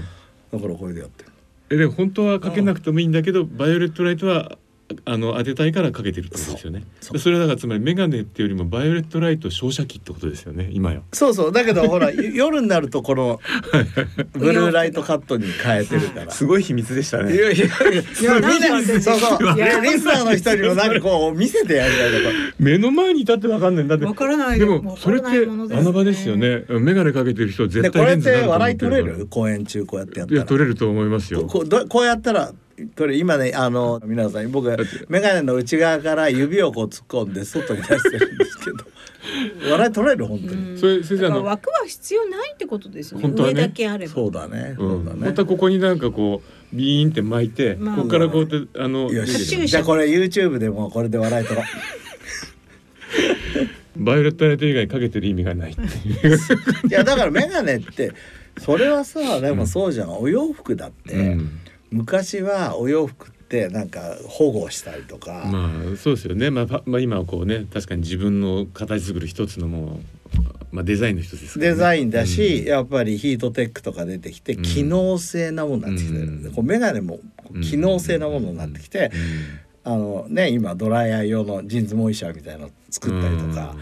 [0.54, 1.25] だからこれでやってる。
[1.70, 4.58] えでも本当はかけなくてもいいんだけどバイオレットライトは
[5.06, 6.84] あの当てたいからかけてるってことですよね。
[7.02, 7.20] そう。
[7.20, 11.52] それはだからつまりメガネっていうよりもバイオレットライト照射器ってことですよね今やそうそう。
[11.52, 13.40] だけどほら 夜になるとこの
[14.34, 16.32] ブルーライトカットに変えてるから。
[16.32, 17.66] すごい秘密でしたいやいやいや
[18.36, 19.58] やなんでみんなそうそう。
[19.58, 24.06] いや リスナーの人にもなんかこう見せてやりたいとこ目の前にいたってわかんないんだって。
[24.06, 24.60] わからない。
[24.60, 26.64] でよもそれって穴場ですよね。
[26.70, 30.38] メガネかけてる人は絶対レンズになると思て笑いってるから取れる公演中こうやってやったら。
[30.38, 31.46] いや取れると思いますよ。
[31.46, 32.54] こうどこうやったら
[32.98, 38.78] これ今ねあの皆さん僕眼鏡の内側から指をこう突っ込んで外に出してるんですけど
[39.72, 43.24] 笑い取れる本当に、それ先生あの枠は必要ないってことですよね。
[43.24, 43.56] 本当はね。
[43.56, 44.14] 上だけあれば。
[44.14, 44.76] そうだね。
[44.78, 44.90] うん。
[44.90, 45.20] そうだね。
[45.26, 46.42] 本当はここになんかこ
[46.74, 51.66] うビーンって巻いて、まあここからこうやってあのじゃあこれ YouTube でもこれで笑い取ろう。
[53.98, 56.38] バイオレットライト以外かけてる意味がないっていう。
[56.90, 58.12] いやだから眼鏡って
[58.58, 61.60] それはさでもそうじゃん、お洋服だって、うん
[61.96, 70.00] 昔はお洋服ってなんか保護したりとか、まあそうですよね、まあ、パまあ今はこうね確かに自分の形作る一つのも
[70.72, 71.68] う、まあ、デザインの一つですね。
[71.68, 72.68] デザインだし、うん。
[72.68, 74.64] やっぱりヒートテックとか出てきてうん。
[74.64, 76.52] 機能性なものになってきてる、うん。
[76.54, 77.20] こう眼鏡も
[77.64, 79.12] 機能性なものになってきて、
[79.84, 83.76] あのね今ドライヤー用のジーンズモイシャーみたいなの作ったりとか、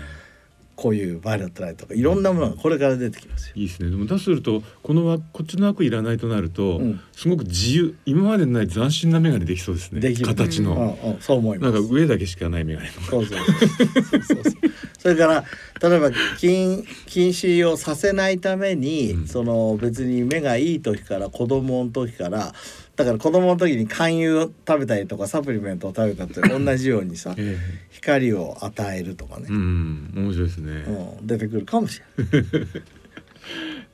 [0.75, 3.53] こういうバイオレットライトとかいろんなものがこれから出てきますよ。
[3.55, 3.89] いいですね。
[3.89, 6.99] でもだとするとこの枠こっちの枠いらないとなると、うん。
[7.11, 7.95] すごく自由。
[8.05, 9.99] 今までにない斬新な眼鏡できそうですね。
[10.01, 10.27] できる。
[10.27, 11.79] 形の、うんうん、そう思いなます。
[11.83, 12.89] んか上だけしかない眼鏡。
[12.95, 14.53] のそうそうそうそう。
[14.99, 15.43] それから
[15.89, 19.27] 例えば禁禁止をさせないために、うん。
[19.27, 22.53] その別に目がいい時から子供の時から
[22.95, 27.57] だから子供の時に勧誘を食べたりとかサプリメントを食べたって同じようにさえ
[27.89, 32.67] 光を与えるとかねえ、うん面白いですね、うん出てくるかもしれない。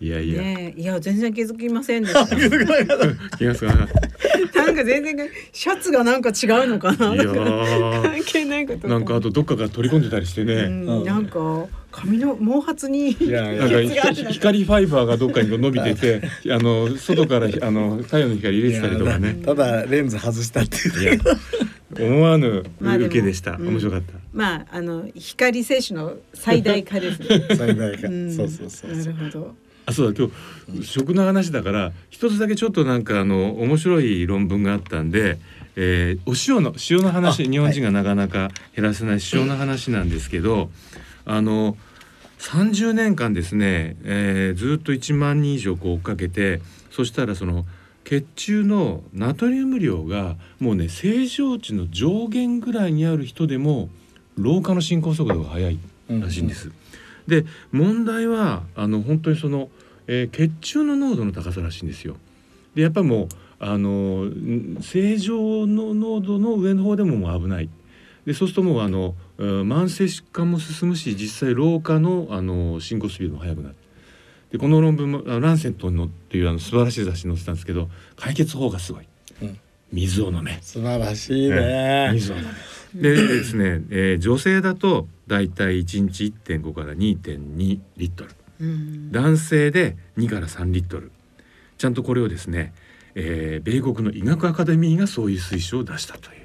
[0.01, 2.25] いやいや、ねえいや全然気づきませんでした。
[3.38, 3.88] 気がつかなかっ
[4.53, 7.15] た なんか全然シャツがなんか違うのかな。
[7.15, 8.88] いやー関係ないこと。
[8.88, 13.12] なんかあとどっかから取り込んでたりしてうね、ん、なんか髪の毛髪に。
[13.12, 13.45] いや
[14.30, 16.21] 光ファイバーがどっかに伸びてて
[16.52, 19.39] あの外からあの太陽の光入れてたりとかね。
[19.43, 21.04] ただレンズ外したっていう。
[21.04, 21.17] いや
[21.99, 23.69] 思わぬ受けでした、うん。
[23.69, 24.13] 面白かった。
[24.34, 27.47] まああの光摂取の最大化ですね。
[27.58, 28.32] 最大化、ん。
[28.32, 29.13] そうそうそうなそう。
[29.13, 29.56] るほど。
[29.88, 30.23] あそうだ。
[30.23, 30.30] 今
[30.82, 35.39] 日食の話だから一つだけちょっとなんかあの面白い論文があったんで、
[35.75, 37.43] えーお塩の塩の話。
[37.43, 40.69] あ日本人がなかなか減らせない塩の話なんですけど、
[41.25, 41.77] あの
[42.39, 47.65] 30年間ですね、えーずっと1万人以上こう追っかけてそしたらその
[48.05, 53.89] 血中のナトリウム量がもうね正常値の上限ぐらいにある人でも
[54.36, 55.79] 老化の進行速度が速い
[56.10, 56.71] らしいんです。
[57.27, 59.69] で問題はあの本当にその、
[60.08, 62.15] えー血中の濃度の高さらしいんですよ。
[62.73, 63.27] でやっぱもう
[63.60, 67.69] あのん正常の濃度の上の方でももう危ない。
[68.29, 73.75] でそうするともうあのうん慢性疾患も進むし実際老化のあの進行スピードも速くなる。
[74.51, 79.07] でこの論文もあランセントのっていうあの素晴らしい雑誌に載ってたんですけど解決法がすごい。
[79.41, 79.59] うん
[79.91, 80.59] 水を飲め。
[80.61, 82.11] 素晴らしいね。
[82.13, 82.43] 水を飲
[82.93, 83.01] め。
[83.01, 88.29] でですね、えー女性だとだいたい1日1.5から2.2リットル。
[88.61, 89.11] うん。
[89.11, 91.11] 男性で2から3リットル
[91.79, 92.75] ちゃんとこれをですね、
[93.15, 96.38] えー米国の医学アカデミーがそういう推奨を出したという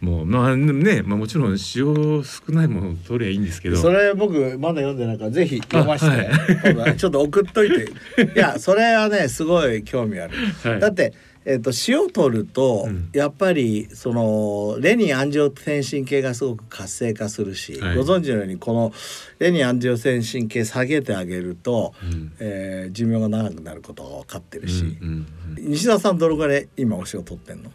[0.00, 3.76] もうまあね、まあもちろん塩少ないものを取りゃいいんですけど。
[3.76, 6.96] それ僕まだ読んでないからぜひ読ませて、あはい。
[6.96, 7.84] ちょっと送っといて。
[8.36, 10.80] いやそれはねすごい興味ある、はい。
[10.80, 11.14] だって、
[11.46, 13.08] えっと塩取ると、うん。
[13.14, 17.96] やっぱりそのレニンアンジオテンシン系がすごく活性化するし、はい。
[17.96, 18.92] ご存知のようにこの
[19.38, 22.32] レニンアンジオテンシン系下げてあげると、うん。
[22.38, 25.26] えー寿命が長くなることが分かってるし、うんうんうん
[25.58, 27.72] 西田さんどれぐらい今お塩取ってんの？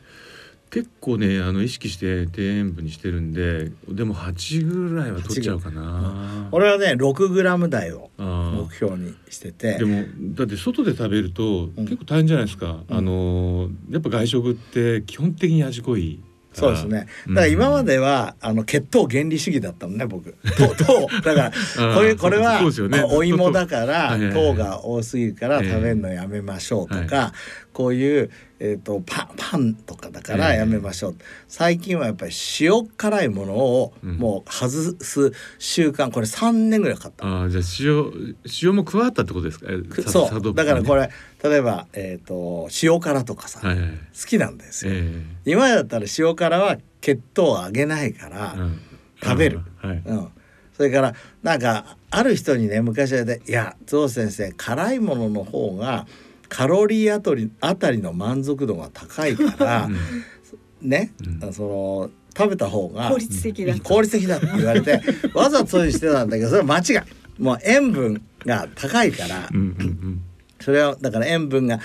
[0.72, 6.48] 結構ねあの意識して低塩分にしてるんででも8ぐらいは取っちゃうかな。
[6.52, 9.76] 俺はね6グラム台をあ目標にしてて。
[9.76, 11.84] ーでもだって外で食べるとうん。
[11.84, 12.98] 結構大変じゃないですか、うん。
[12.98, 17.08] あのやっぱ外食って基本的に味濃いそうですね。
[17.30, 20.36] だから今までは、あの血糖原理主義だったのね僕。
[20.58, 21.08] 糖糖。
[21.22, 21.96] だから ー。
[21.96, 23.00] これこれはね。
[23.00, 27.34] あお芋だから 糖が多すぎるからええ食べるのやめましょうとか、は
[27.72, 28.30] こういう
[28.64, 30.60] えっ、とパンパンとかだからええ。
[30.60, 31.16] やめましょう。
[31.48, 34.18] 最近はやっぱり塩辛いものをうん。
[34.18, 34.70] もう外
[35.04, 37.26] す習慣これ3年ぐらいかかった。
[37.26, 38.36] あーじゃあ塩
[38.70, 39.68] 塩も加わったってことですか？
[40.12, 40.54] そう。
[40.54, 41.02] だからこれ
[41.44, 43.90] れ例えばえっ、と塩辛とかさ、はいはい。
[43.90, 44.92] 好きなんですよ。
[44.94, 48.54] え今までだったら塩辛は血糖を上げないから。
[48.56, 48.80] えうん。
[49.24, 49.62] 食べる。
[49.78, 50.02] はい。
[50.06, 50.28] うん、
[50.78, 56.06] それからなんかある人にね昔はね「いやゾウ先生辛いものの方が
[56.52, 59.90] カロリーあたりあたりの満足度が高いから、
[60.82, 61.54] ね、うん。
[61.54, 65.02] その食べた方が効率的だ効率的だって言われて
[65.34, 67.42] わざとそうにしてたんだけどそれは間違い。
[67.42, 69.50] もう塩分が高いから、
[70.60, 71.80] それはだから塩分が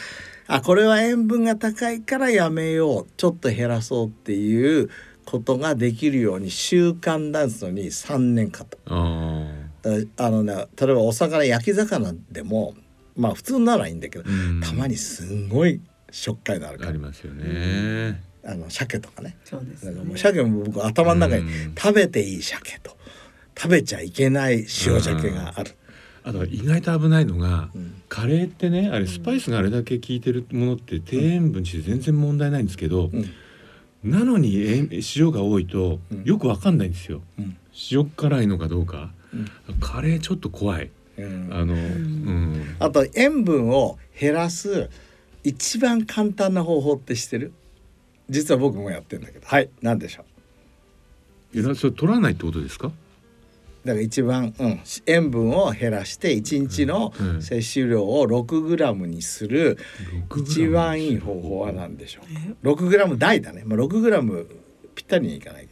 [0.49, 3.13] あこれは塩分が高いからやめよう。
[3.17, 4.91] ちょっと減らそうっていう
[5.25, 9.49] ことができるように習慣出すのに3年かかっあ
[9.81, 12.75] ただからあのね例えばお魚焼き魚でも
[13.17, 14.61] まあ普通ならいいんだけど、ーうん。
[14.61, 16.91] たまにすんごい食感になるから。
[16.91, 18.23] ありますよね。
[18.45, 19.37] あの鮭とかね。
[19.45, 19.91] そうです。
[19.91, 21.75] ねもう鮭も僕頭の中にうん。
[21.75, 22.97] 食べていい鮭と
[23.57, 25.73] 食べちゃいけない塩鮭がある。
[26.23, 28.03] あと意外と危ないのが、うん。
[28.09, 33.31] カレーってねあれスパイスがあれだけ効いてるものって低塩分にして全然問題ないんですけど、うん。
[34.05, 36.25] なのに塩塩が多いとうん。
[36.25, 37.23] よくわかんないんですよ。
[37.39, 37.57] うん。
[37.91, 39.49] 塩辛いのかどうか、うん。
[39.81, 40.91] カレーちょっと怖い。
[41.19, 41.49] うん。
[41.51, 42.46] あの、うん、
[42.79, 44.91] あと塩分を減らす
[45.45, 47.53] 一番簡単な方法って知ってる？
[48.29, 49.47] 実は僕もやってんだけど。
[49.47, 50.25] はい何でしょ
[51.55, 51.61] う？
[51.61, 52.91] いやそれ取らないってことですか？
[53.85, 59.79] だから一番、うん、塩分を減らして1日のうん摂取量を6グラムにする
[60.29, 62.23] 6一番いい方法は何でしょ
[62.65, 63.17] う？6グラム。
[63.17, 64.49] 台だね、まあ、6グラム
[64.97, 65.71] ぴったりにいかないけ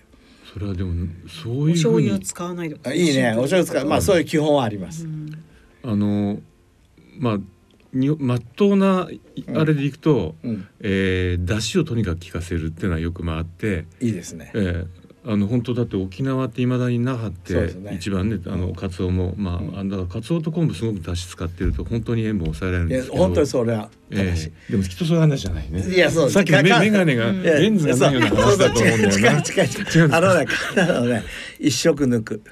[0.53, 0.93] それはでも
[1.29, 3.33] そうおいうふうに醤油を使わないでいいね。
[3.33, 3.87] お醤油使う。
[3.87, 5.09] まあそういう基本はあります、
[5.83, 6.38] あの
[7.18, 7.38] まあ
[7.92, 9.20] にまっとうない
[9.55, 14.50] あれでいくと、うん、えー、出汁をとにかく効かせるっていうのはよくまああって、いいですね。
[14.55, 19.79] えーあの本当だって沖縄っていまだに那覇って一番ねあのカツオもまあ、うん。
[19.79, 25.83] あだからカツオと昆布すごく出汁使ってると本当に塩分を抑えられるんですけど本当にそれはえーでもきっとそういう話じゃないね。
[25.83, 29.31] いやそうさっきのメガネがレンズがないような話だと思うんだよな。
[29.31, 30.20] 違う違う違う違うあ
[31.00, 31.22] のね
[31.59, 32.42] 一食抜く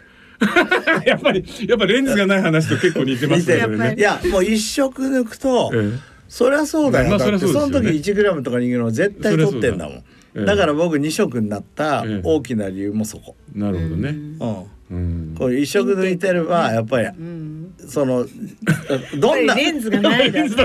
[1.07, 3.95] やっぱりやっぱレンズがない話と結構似てますよ似てね。
[3.99, 5.99] いやもう一食抜くと、えー
[6.33, 10.03] そりゃそうだよ、まあだってその時1グラムとか2グラム絶対取ってんだもん、え
[10.37, 10.45] え。
[10.47, 12.21] だから僕2食になったええ。
[12.25, 14.57] 大きな理由もそこ、なるほどね、うん。
[14.93, 15.35] うん。
[15.37, 17.75] これ一食抜いてればやっぱりうん。
[17.87, 18.25] その
[19.19, 20.65] どんなレンズがないだやっぱ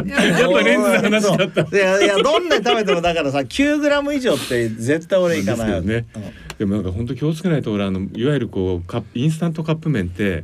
[0.61, 1.61] レンズの話だった。
[1.77, 10.43] いやいやどんなに食べてもだからさ9グラム以上って絶対俺いかないよですよねでもなんか本当気をつけないと俺あのいわゆるこうカップインスタントカップ麺って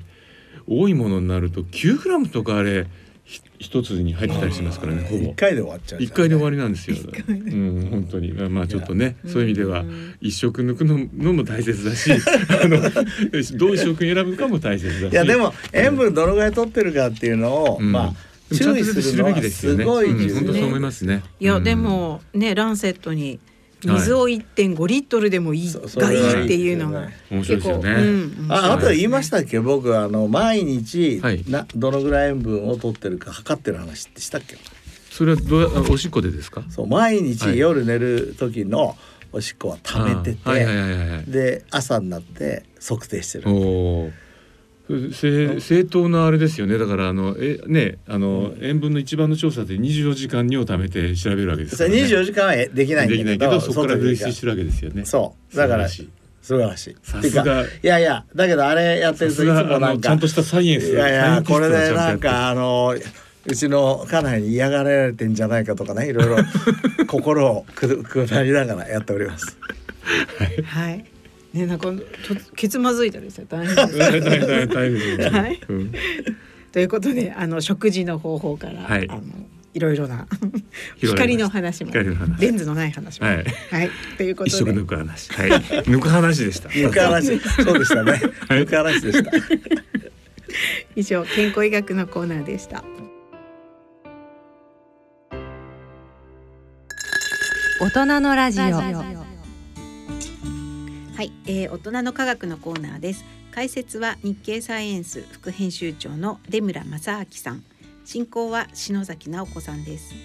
[0.67, 2.88] 多いものになると9グラムとかあれ
[3.26, 5.32] ひ一つに入ってたりしますからねほぼ。
[5.32, 6.97] 1回で終わっちゃうじゃん一回で終わりなんですよ。
[7.28, 8.34] うん本当に。
[8.34, 9.86] まあちょっとねそういう意味では
[10.19, 12.12] 一食抜くののも大切だし
[12.62, 12.82] あの
[13.58, 15.13] どういう食選ぶかも大切だし。
[15.13, 17.91] いやでも塩分どのぐらい取ってるかっていうのを、うん。
[17.91, 18.13] まあ
[18.54, 19.86] 注意するべきですよすね。
[19.86, 21.23] ごい重要うん本当そう思いますね。
[21.39, 21.63] いや、うん。
[21.63, 23.39] でもねランセットに
[23.88, 27.91] 水を1.5リットルでもいいがいいいっていうのが結構、ね。
[27.91, 29.60] うん、ああと言いましたっけ？
[29.60, 31.43] 僕あの毎日、はい。
[31.47, 34.58] などのぐらい塩分を取ってるか測ってる話ってしたっけ？
[35.12, 36.64] それはどうやあおしっこでですか？
[36.70, 37.58] そう毎日はい。
[37.58, 38.95] 夜寝る時の
[39.32, 41.26] おしっこは溜めてて、あはいはいはいはいはい。
[41.26, 43.49] で朝になって測定してる。
[43.49, 43.53] お
[44.05, 44.12] お。
[44.88, 46.78] 正正当なあれですよね。
[46.78, 55.06] だからあのえねあの、塩分の一番の調査で24時間尿を貯めて調べるわけですから、ね、24時間はできないんだけどできないけどそこから外で類推してるわけですよね。
[55.06, 55.56] そう。
[55.56, 56.04] だから素
[56.42, 56.98] 素晴らしい。
[57.02, 57.64] さすが。
[57.64, 62.94] いやいやだけどあれやってるといつもなんかちゃんとしたサイエンスいやいやこれでなんかあの
[63.46, 66.38] うちの家内に嫌がられてんじゃないかとかねいろいろ
[67.08, 69.58] 心をくくだりながらやっております。
[70.68, 71.12] はい。
[71.54, 72.01] ね、なんか、と、
[72.56, 73.97] けつまずいたりしたら大変です。
[73.99, 75.62] 大変大変大変ですはい。
[75.70, 75.91] うん。
[76.72, 79.08] ということで、あの食事の方法から、はい。
[79.10, 79.22] あの。
[79.74, 80.28] いろいろな
[81.01, 82.41] 光の話も光の話。
[82.41, 83.28] レンズのない話も。
[83.28, 83.45] はい。
[83.72, 83.89] はい。
[84.18, 85.34] ということ一色で抜く話。
[85.34, 85.49] はい。
[85.49, 86.70] 抜く話でした。
[86.70, 87.39] 抜く話。
[87.39, 88.22] そうでしたね。
[88.49, 89.32] 抜く話でした。
[90.95, 92.84] 以上健康医学のコーナーでした。
[97.82, 99.22] 大人のラジオ
[101.16, 103.24] はい、えー、大人の科学のコーナーです。
[103.51, 107.64] 解説は日経サイエンス副編集長の出村正明さん。
[108.03, 110.16] 進行は篠崎直子さんです。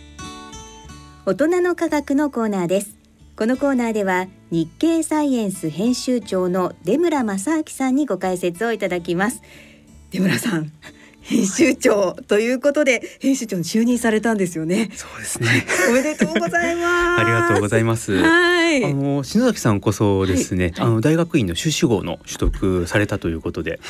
[1.27, 2.97] 大人の科学のコーナーです。
[3.37, 9.43] このコーナーでは日経サイエンス編集長の出村正明さんにご解説をいただきます。
[10.11, 10.73] 出村さん。
[11.29, 15.67] 編集長ということで編集長に就任されたんですよねそうですね。
[15.91, 18.13] おめでとうございますありがとうございます。
[18.17, 23.81] はいあの篠崎さんこそですね、はいあの大学院の修士号の取得されたということで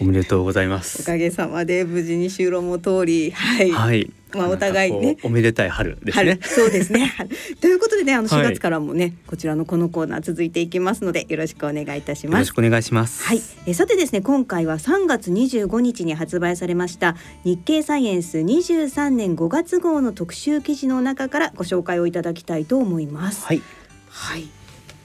[0.00, 1.04] おめでとうございまおす。
[1.04, 4.10] かげさまで無事に就労も通りはい、はい。
[4.34, 6.40] まあお互いねおめでたい春です春ね。
[6.42, 7.06] そうですね。
[7.16, 12.52] 春ということでね、あの4はい月からもね、こちらのこのコーナー続いていきますので、よろしくお願いいたしますよろし。
[12.52, 13.22] くお願いします。
[13.24, 23.44] はい、えさてですね、今回は3月25日に発売されました日経サイエンス23年5月号の特集記事の中からご紹介をいただきたいと思います。
[23.46, 23.62] はい。
[24.08, 24.48] はい。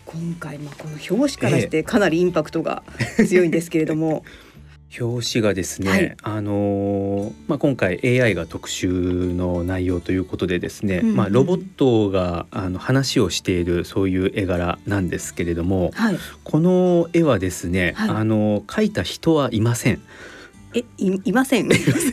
[0.05, 2.83] 今回まあこの表紙からしてかなりインパクトが
[3.27, 4.25] 強いんですけれども、
[4.99, 16.17] 表紙がですね、はいあのーまあ今回 AI が特集の内容ということでですね、うんうんまあロボットがあの話をしているそういう絵柄なんですけれども、はい。
[16.43, 20.01] この絵はですね、はいあの描いた人はいません。
[20.73, 21.65] え、いいません。
[21.65, 21.69] い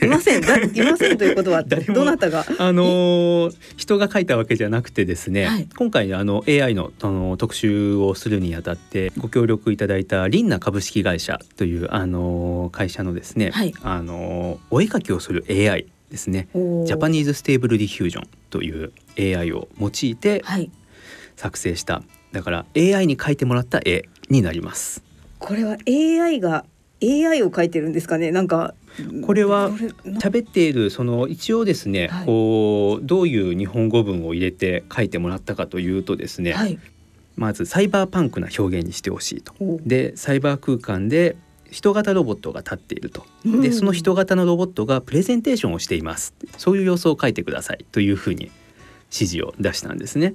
[0.09, 0.41] ません。
[0.41, 1.63] だいませんということは
[1.95, 2.45] どなたが？
[2.59, 20.71] あのー人が書いたわけじゃなくてですね、はい今回あの AI のあの特集をするにあたってご協力いただいた rinna 株式会社というあのー会社のですね、はいあのーお絵描きをする AI ですね Japanese Stable Diffュージョンという AI を用いてはい。
[21.37, 22.03] 作成した
[22.33, 25.03] だから AI に描いてもらった絵になります。
[25.39, 26.65] これは AI が
[27.03, 28.31] AI を描いてるんですかね？
[28.31, 28.75] なんか
[29.25, 29.71] これは
[30.21, 36.79] 喋っているその一応ですね、はいこうどういう日本語文を入れて書いてもらったかというとですね、はい。
[37.37, 39.53] まずサイバーパンクな表現にしてほしいと。
[39.61, 41.37] おでサイバー空間で
[41.71, 43.25] 人型ロボットが立っていると。
[43.45, 46.35] うんでその人型のロボットがプレゼンテーションをしています。
[46.57, 48.51] そういう様子を書いてくださいというふうに
[49.13, 50.35] 指示を出したんですね。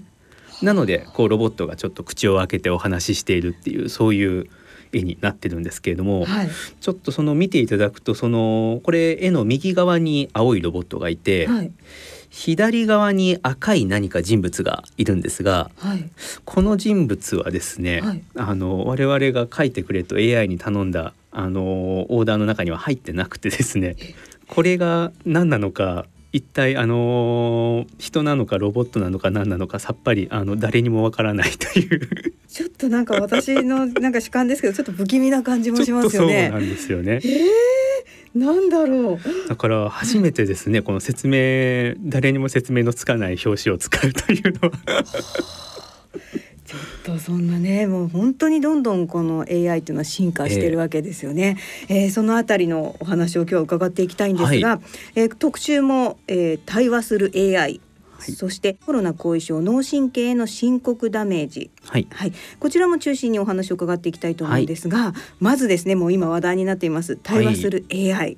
[0.62, 4.48] なのでこうロボットがちょっと口を開けてお話ししているっていうそういう
[4.94, 6.50] 絵になってるんですけれども、はい。
[6.80, 11.72] ちょっとその見ていただくとそのこれ絵の右側に青いロボットがいて、はい。
[12.30, 16.10] 左側に赤い何か人物がいるんですがはい。
[16.46, 23.96] この人物はですね、はいあの我々が書いてくれと AI に頼んだあのオーダーの中には入ってなくてですね
[24.48, 36.66] これが何なのか一体あの人なのかロボットなのか何なのかさっぱりあの誰にもわからないというちょっとなんか私のなんか主観ですけど、ちょっと不気味な感じもしまちょっとすよねそうな。
[36.66, 37.20] んですよね。
[37.24, 37.74] ええ
[38.36, 39.20] なんだろう。
[39.48, 45.04] だから初めてですねこの説明誰にも説明のつかない表紙を使うというのは
[47.04, 51.58] とそんなねもう本当にどんどんこの AI というのは進化してるわけですよね、
[51.90, 54.80] えーそのあたりのお話を今日は伺っていきたいんですが、
[55.16, 57.82] えー特集も、えー対話する AI
[58.20, 61.72] そしてコロナ後遺症脳神経への深刻ダメージ。
[61.90, 62.08] はい。
[62.10, 68.38] はい、こちらも中心にお話を伺っていきたいと思うんですが、まずですねもう今話題になっています対話する AI、はい。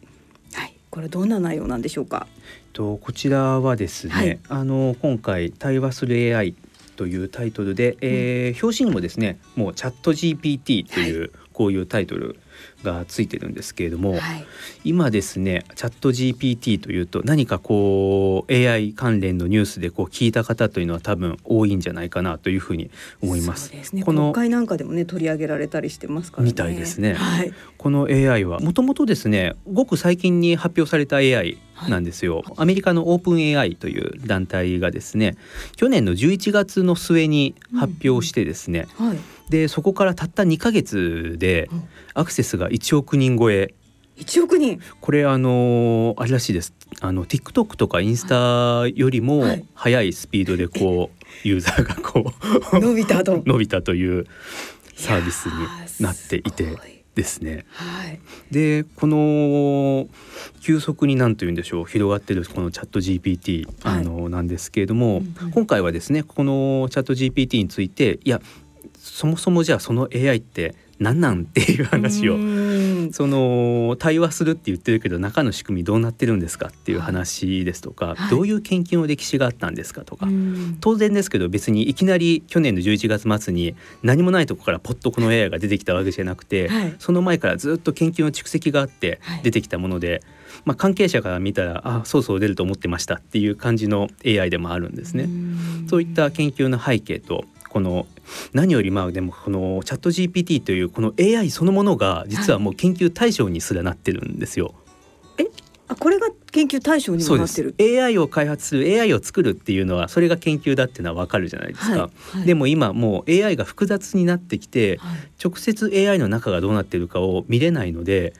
[0.89, 2.25] これどんな内容なんでしょうか？
[2.73, 4.39] とこちらはですね、はい。
[4.49, 6.55] あの今回対話する AI
[6.95, 12.39] というタイトルで、えー表紙にもですねもうチャット GPT という、こういうタイトル
[12.83, 14.45] がついてるんですけれども、はい。
[14.83, 22.91] 今ですねチャット GPT というと何かこう AI 関連のニュースでこう聞いた方というのは多分多いんじゃないかなというふうに
[23.21, 23.69] 思います。
[23.69, 24.03] そうですね。
[24.03, 26.49] この国会なんかでもね取り上げられたりしてますからね。
[26.49, 27.13] みたいですね。
[27.13, 27.53] はい。
[27.77, 31.57] この AI はもともとですねごく最近に発表された AI
[31.89, 35.35] なんですよ、アメリカのオープン AI という団体がですね
[35.75, 39.17] 去年の11月の末に発表してですね、はい
[39.49, 41.83] でそこからたった2ヶ月でうん。
[42.13, 43.73] アクセスが1億人超え。
[44.17, 44.79] 1億人。
[45.01, 46.73] これあのあれらしいです。
[47.01, 49.65] あの TikTok とかインスタよりもはい。
[49.73, 52.33] 速いスピードでこうユーザーがこ
[52.73, 53.43] う伸びたと。
[53.45, 54.25] 伸びたという
[54.95, 56.77] サービスになっていて
[57.15, 57.65] ですね。
[57.71, 58.19] はい。
[58.51, 60.07] でこの
[60.61, 63.99] 急速に何と言うんでしょう広がってるこのチャット GPT、はい。
[63.99, 65.51] あのなんですけれども、うんうん。
[65.51, 68.41] 今回はですねこのチャット GPT についていや
[69.15, 72.35] そもそもじゃあその AI って何なんっていう話を
[73.13, 80.27] その対話するって言ってるけど中の仕組みどうなってるんですかっていう話ですとか、はい、どういう研究の歴史があったんですかとか、
[80.81, 90.21] 当然ですけど別にいきなり去年の11月末に何もないとこからポッとこの AI が出てきたわけじゃなくて、はい、その前からずっと研究の蓄積があって出てきたもので、はい、
[90.65, 95.29] まあ、関係者から見たらあそうそう出ると思ってましたっていう感じの AI でもあるんですね。
[95.89, 97.45] そういった研究の背景と
[97.75, 98.07] この
[98.53, 104.73] 何よりまあでもこのチャット GPT というこの AI そのものが実はもう研究対象にすらなってるんですよ。
[105.37, 105.51] はい、え？
[105.89, 107.75] あこれが研究対象にもなってる。
[107.77, 111.97] AI を開発する AI を作るっていうのはそれが研究だっていうのはわかるじゃないですか、は
[112.33, 112.37] い。
[112.37, 118.31] はい、でも今もう AI が複雑になってきて、はい、直接 AI の中がどうなってるかを見れないので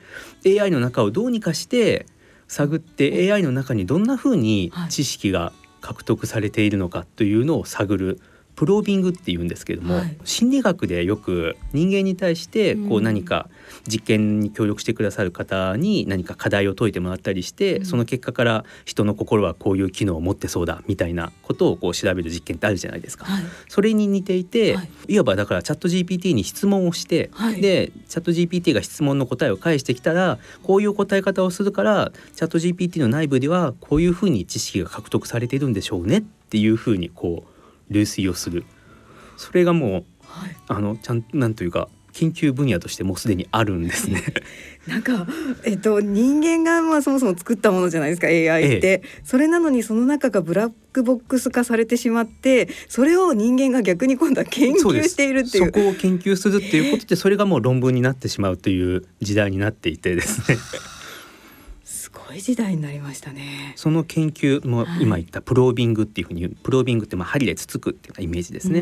[0.46, 2.06] AI の中をどうにかして
[2.48, 8.20] 探って AI の中にどんなふうに知識が獲得されているのかというのを探る
[8.56, 13.48] プロービングっていうんですけれども、はい、心理学でよく人間に対してこう何か
[13.86, 23.26] 実験に協力してくださる方に何か課題を解いてもらったりして、うん、その結果から人の心はこういう機能を持ってそうだみたいなことをこう調べる実験ってあるじゃないですか。
[23.26, 27.30] はい、それに似ていて、はい、いわばだからチャット GPT に質問をして、
[27.60, 37.55] でチャット GPT が質問の答えを返してきたらこういう答え方をするからチャット GPT の内部ではこういうふうに知識が獲得されているんでしょうねっていうふうにこう
[37.90, 38.64] 類推をする。
[39.36, 39.90] それがもう、
[40.26, 44.22] はい、あのちゃんなんというか研究分野としてもうすでにあるんですね。
[44.88, 45.26] なんか、
[45.64, 55.66] えっと、人間がまあそもそも作ったものじゃないですか AI って、ええ、それなのにその中がブラックボックス化されてしまってそれを人間が逆に今度は研究しているっていう。
[55.66, 60.56] そこを研究するっていうことでそれがもう論文になってしまうという時代になっていてですね
[62.36, 63.72] ごい時代になりましたね。
[63.76, 68.80] その研究も今言ったプロービングっていうふうに、はい、プロービングってまあ針でつつくっていうイメージですね。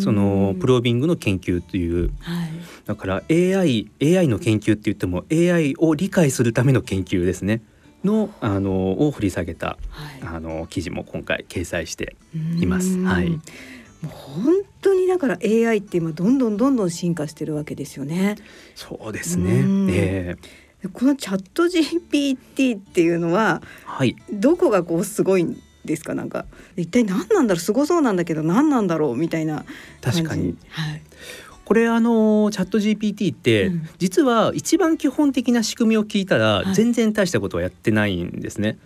[0.00, 2.50] そのプロービングの研究という、はい、
[2.86, 7.62] だから AI AI の研究って言っても AI を理解するための研究ですね。
[8.04, 12.16] のあのを掘り下げた、はい、あの記事も今回掲載して
[12.60, 12.98] います。
[13.02, 13.30] はい。
[13.30, 13.38] も
[14.04, 18.36] う本当にだから AI って今どんどんどんどん進化してるわけですよね。
[18.74, 19.64] そうですね。
[19.90, 26.14] えーこのチャット GPT っていうのは、はい、どこがこうすごいんですか？
[26.14, 26.46] なんか
[26.76, 27.60] 一体何なんだろう？
[27.60, 29.16] すごそうなんだけど何なんだろう？
[29.16, 29.64] みたいな
[30.00, 31.02] 確かに、はい、
[31.64, 38.78] これあのチャット GPT って、うん、実は一番基本的な仕組みを聞いたら、全然大したことはやってないんですね。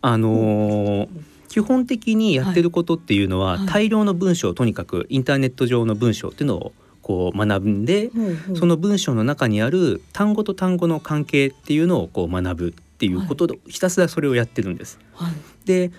[0.00, 1.08] あのー
[1.48, 6.72] 基本的にやってることっていうのは、はい、大量の文章をとにかくインターネット上の文章っていうのを
[7.08, 14.98] こう学んで、うんうん、その文章の中にある単語と単語の関係っていうのをこう学ぶっていうことで、はい、ひたすらそれをやってるんです。
[15.14, 15.32] はい、
[15.64, 15.90] で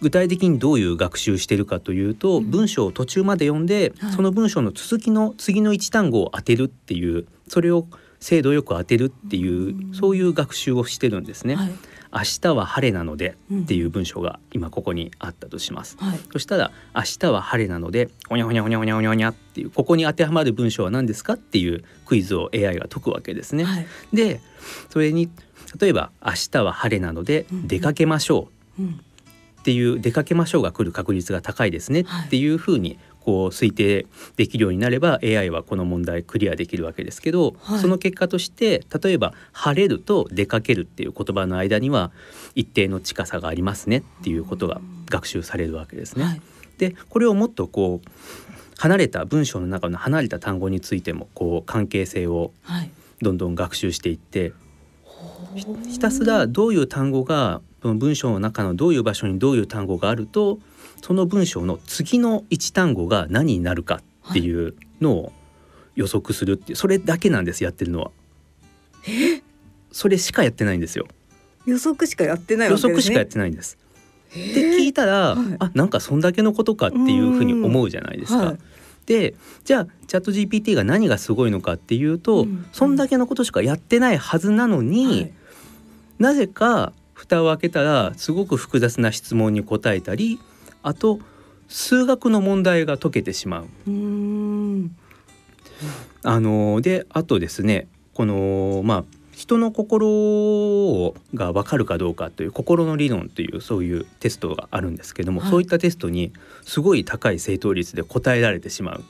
[0.00, 7.86] 具体的にどういう学習してるかというと、うん、文章を途中まで読んで、はい、その文章の続きの次の一単語を当てるっていうそれを
[8.18, 11.56] 精度よく当てるっていう、うん、そういう学習をしてるんですね。
[12.16, 24.40] はい明日は晴れなのでっていう文章が今ここにあったとします、うんはい、そしたら明日は晴れなのでほにゃほにゃほにゃほにゃほにゃほにゃっていうここに当てはまる文章は何ですかっていうクイズを AI が解くわけですね、はい、で
[24.88, 25.30] それに
[25.78, 28.48] 例えば明日は晴れなので出かけましょ
[28.78, 28.82] う。
[28.82, 32.02] っていう出かけましょうが来る確率が高いですね。
[32.02, 34.06] っていうふうにこう推定
[34.36, 42.12] できるようになれば AI はこの問題クリアできるわけですけど、はい、その結果として例えば「晴れる」と「出かける」っていう言葉の間には
[42.54, 46.22] 一定の近さがありますねっていうことが学習されるわけですね。
[46.24, 46.40] はい、
[46.78, 48.08] でこれをもっとこう
[48.78, 52.52] 離れた文章の中の離れた単語についてもこう関係性を
[53.22, 54.52] どんどん学習していって、
[55.04, 55.58] は
[55.88, 60.60] い、ひたすらどういう単語が文章の中のどういう場所にどういう単語があると
[61.06, 64.00] その文章の次の一単語が何になるか
[64.30, 65.32] っていうのを
[65.94, 68.10] 予測するっていうそれだけなんですやってるのは。
[69.06, 69.40] え？
[69.92, 71.06] それしかやってないんですよ。
[71.64, 73.78] 予測しかやってない、ね、予測しかやってないんです。
[74.34, 78.44] で聞いたら、はい、あなんかそんだけのことかっていうふうに思うじゃないですか。
[78.44, 78.58] はい、
[79.06, 85.32] でじゃあチャット GPT が何がすごいのかっていうと、うん、そんだけのことしかやってないはずなのに、はい、
[86.18, 90.40] なぜか蓋を開けたらすごく複雑な質問に答えたり
[90.86, 91.18] あと
[91.66, 93.90] 数学の問題が解けてしまう。
[93.90, 94.90] う
[96.22, 106.32] あのであとですねこのまあ人の心が分かるかどうかという心の理論というそういうテストがあるんですけども、はい、そういったテストに
[106.62, 109.04] すごい高い正答率で答えられてしまう。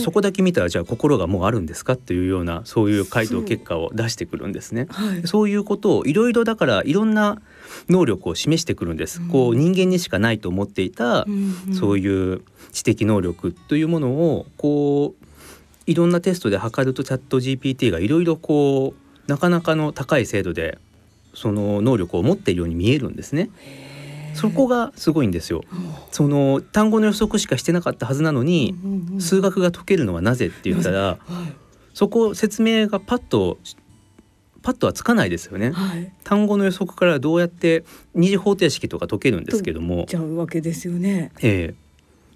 [0.00, 1.92] そこだけ見たらじゃあ心がもうあるんですか？
[1.92, 4.86] っていうようなそういう回答結果を出してくるんですね。
[4.90, 7.40] はいそういうことをいろいろだからいろんな
[7.88, 9.20] 能力を示してくるんです。
[9.28, 11.26] こう人間にしかないと思っていた、
[11.78, 12.42] そういう
[12.72, 15.24] 知的能力というものをこう
[15.86, 20.78] いろんなテストで測るとチャット GPT がいろいろこうなかなかの高い精度で
[21.34, 23.50] その能力を持っているように見えるんですね。
[24.34, 25.62] そこがすごいんですよ。
[26.10, 28.74] その単語の予測しかしてなかったはずなのに、
[29.18, 31.18] 数学が解けるのはなぜって言ったら、
[31.94, 33.58] そこ説明がパッと
[34.62, 35.72] パッとはつかないですよね。
[35.72, 36.12] はい。
[36.24, 41.32] 単語の予測からどうやって二次方程式とか解けるんですけども、ちゃうわけですよね。
[41.42, 41.82] ええ。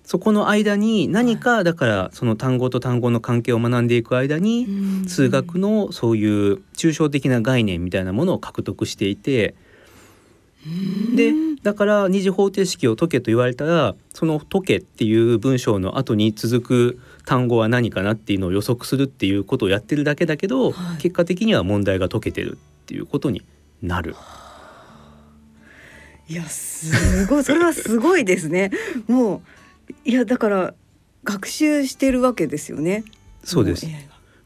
[0.05, 4.69] そこの間に何かだからその単語と単語の関係を学んでいく間に
[5.09, 9.57] 数学のそういう抽象的な概念みたいなものを獲得していて
[11.15, 23.43] でだから二次方程式を解けと言われたらその解けっていう文章の後に続く単語は何かなっていうのを予測するっていうことをやってるだけだけど、結果的には問題が解けてるっていうことに
[23.83, 24.15] なる。
[26.29, 27.45] いやすごい。
[27.45, 28.71] それはすごいですね。
[29.09, 29.43] も
[30.05, 30.75] ういやだから
[31.25, 33.05] 学習してるわけですよね。
[33.43, 33.87] そうです。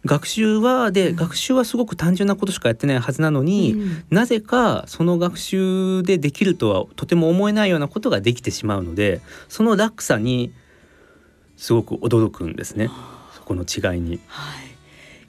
[0.04, 3.76] 学習はで、学習はすごく単純なことしかやってないはずなのに、
[4.08, 10.52] なぜかその学習でできるとはとても思えないようなことができてしまうのでその落差に
[11.56, 12.88] すごく驚くんですね。
[13.34, 14.14] そこの違いに。
[14.14, 14.20] い。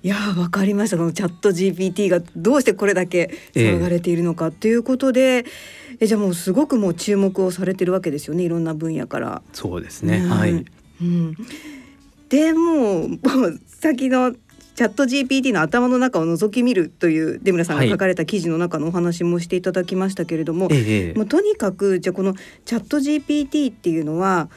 [0.07, 0.97] やわかりました。
[0.97, 4.51] このチャット GPT がどうしてこれだけ騒がれているのか。
[4.51, 5.45] ということで、
[5.99, 8.43] えじゃあもうすごくもう注目をされてるわけですよね。
[8.43, 9.41] いろんな分野から。
[9.53, 10.65] そうですね、うんはい。
[11.01, 11.35] うん、
[12.29, 13.19] でもう
[13.67, 14.33] 先の
[14.75, 22.33] チャット GPT の頭の中を覗き見るという出村さんが書かれた記事の中のお話もしていただきましたけれども、ええもうとにかくじゃあこの
[22.65, 24.49] チャット GPT っていうのは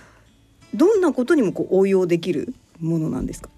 [0.75, 3.51] どんなことにもこう応用できるものなんですか？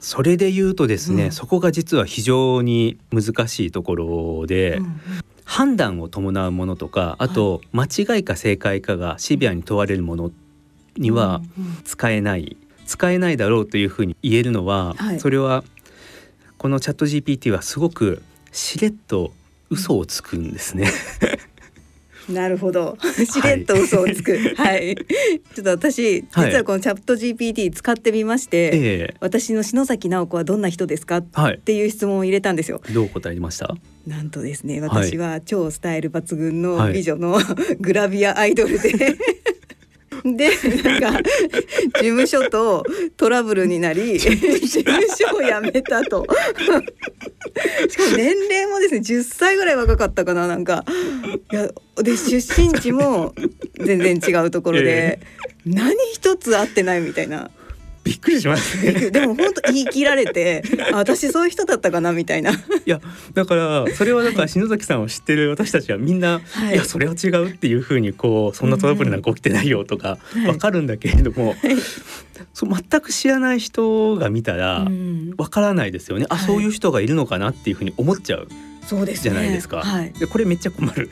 [0.00, 4.80] それで言うとですね、そこが実は非常に難しいところで、
[5.44, 10.30] 判断を伴うものとかあと間違いか正解かがシビアに問われるもの
[10.96, 11.42] には
[11.84, 12.56] 使えない、
[12.88, 15.62] 使えないだろうというふうに言えるのは、はいそれは
[16.56, 18.20] このチャット GPT はすごく
[18.50, 19.32] しれっと
[19.70, 20.90] 嘘をつくんですね。
[22.28, 22.98] なるほど。
[23.30, 24.36] しれっと嘘をつく。
[24.56, 24.96] はい。
[25.54, 31.18] ちょっと私、はい実はこのチャット GPT 使ってみまして、え私の篠崎直子はどんな人ですか？
[31.18, 32.82] っはいていう質問を入れたんですよ。
[32.92, 33.74] どう答えました？
[34.06, 37.38] なんとですね、はい私は超スタイル抜群のはい美女の、
[37.80, 39.16] グラビアアイドルで。
[40.36, 40.50] で
[40.82, 42.84] なんか事務所と
[43.16, 46.26] トラブルになり 事務所を辞めたと。
[47.88, 50.84] しかも年齢もですね10歳ぐらい若かったかななんか。
[51.52, 51.68] いや
[52.02, 53.34] で出身地も
[53.76, 55.20] 全然違うところで、
[55.66, 57.50] 何一つ合ってないみたいな
[58.08, 59.10] びっくりしますね。
[59.12, 62.52] でも本当言い切られてあ私そういう人だったかなみたいな。
[62.52, 62.54] い
[62.86, 63.02] や
[63.34, 66.74] だからそれはだから篠崎さんを知ってる私たちはみんな、はい。
[66.74, 70.46] い、やそれは違うっていうふうにこうそんなトラブルなんか起きてないよとかはい。
[70.46, 71.54] わかるんだけれども、
[72.54, 74.88] そう全く知らない人が見たら
[75.36, 78.48] わからないですよね、あそういう人がいるのかなっていうふうに思っちゃう
[78.86, 79.22] そうですね。
[79.24, 79.82] じゃないですか。
[79.82, 80.12] はい。
[80.12, 81.10] でこれめっちゃ困る。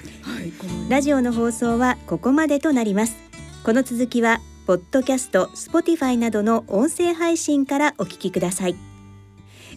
[0.88, 3.26] ラジオの放送はここまでとなります。
[3.64, 8.74] この続きはポッドキャスト、Spotify などの音声配信からお聞きください。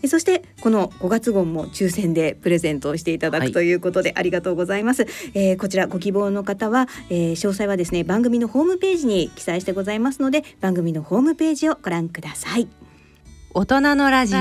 [0.02, 12.68] えそしてこの5月号も抽選でプレゼントをしていただくということで、ありがとうございます、えーこちらご希望の方は、えー詳細はですね番組のホームページに記載してございますので番組のホームページをご覧ください。
[13.54, 14.40] 大人のラジオ。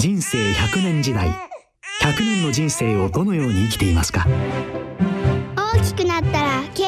[0.00, 1.28] 人生100年時代。
[2.00, 4.26] 100年の人生をどのように生きていますか？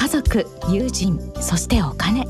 [0.00, 2.26] 家族友人そしてお金。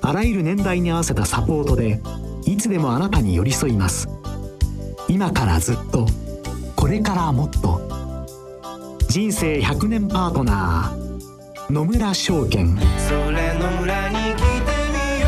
[0.00, 2.00] あらゆる年代に合わせたサポートで
[2.46, 4.08] いつでもあなたに寄り添います。
[5.06, 6.06] 今からずっと
[6.74, 7.82] これからもっと。
[9.10, 12.74] 人生100年パートナー野村証券。
[13.06, 15.26] それの村に来てみよ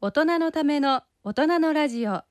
[0.00, 2.22] 大人のための大人のラジオ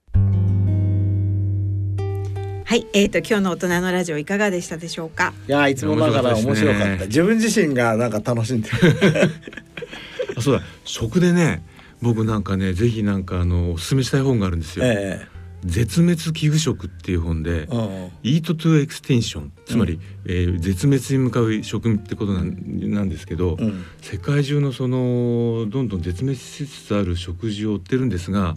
[2.72, 5.34] ははい、えっ、と今日の大人のラジオいかがでしたでしょうか？
[5.45, 6.95] いやいつもながら面白かったった。
[7.01, 8.78] ね自分自身がなんか楽しんでる。
[10.38, 10.63] あそうだ。
[10.86, 11.65] 食でね
[12.01, 14.86] 僕なんかねぜひなんかあのおすすめしたい本があるんですよ。
[14.86, 15.28] え
[15.65, 18.09] 絶滅危惧食っていう本で、えうん。
[18.24, 19.51] イートトゥエクステンション。
[19.65, 22.55] つまり、えー絶滅に向かう食ってことなん
[22.93, 23.84] なんですけど、うん。
[24.01, 28.55] 世界中のそのどんどん絶滅しつつある食事を追ってるんですが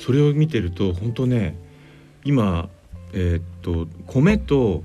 [0.00, 1.56] それを見てると本当ね
[2.24, 2.68] 今
[3.14, 4.84] えーっと米と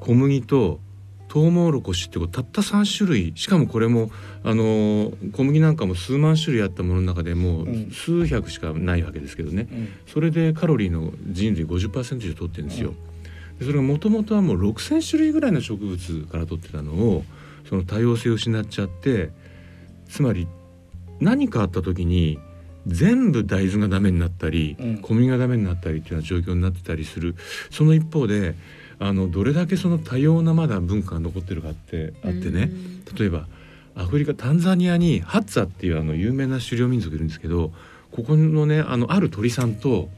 [0.00, 0.80] 小麦と
[1.28, 4.10] トウモロコシってたった3種類しかもこれも
[4.42, 7.88] あのー小麦なんかも数万種類あったものの中でもうん。
[7.88, 9.88] う数百しかないわけですけどね、うん。
[10.06, 12.94] それでカロリーの人類50%以上取ってるんですよ。
[13.58, 17.24] でそれがもともとはもう6,000種類ぐらいの植物から取ってたのを
[17.68, 19.30] その多様性を失っちゃって
[20.08, 20.46] つまり
[21.20, 22.38] 何かあった時に
[22.86, 27.34] 全部大豆がダメになったり、うん小麦がダメになったりっていうような状況になってたりする
[27.70, 28.54] その一方で
[28.98, 32.70] あのどれだけその多様なまだ文化が残ってるかってあってね
[33.16, 33.46] 例えば
[33.94, 37.72] アフリカタンザニアにハッツァっていうあの有名な狩猟民族いるんですけど
[38.12, 40.08] ここのねあのある鳥さんと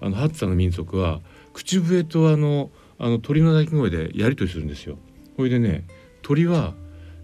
[0.00, 1.20] あのハッツァの民族は
[1.52, 4.96] 口笛とあのあの鳥の鳴き声でやり取りするんですよ。
[5.36, 5.84] これでね
[6.22, 6.74] 鳥は、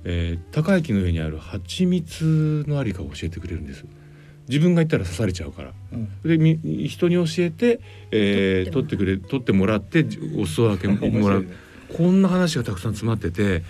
[0.05, 3.85] えー高い木の上にある蜂蜜のありかを教えてくれるんです。
[4.49, 5.73] 自分が言ったら刺されちゃうから。
[5.93, 7.81] うんでみ人に教えて、
[8.11, 10.05] えー取ってくれ取ってもらって
[10.37, 11.47] お裾分け もらう、
[11.97, 13.63] こんな話がたくさん詰まってて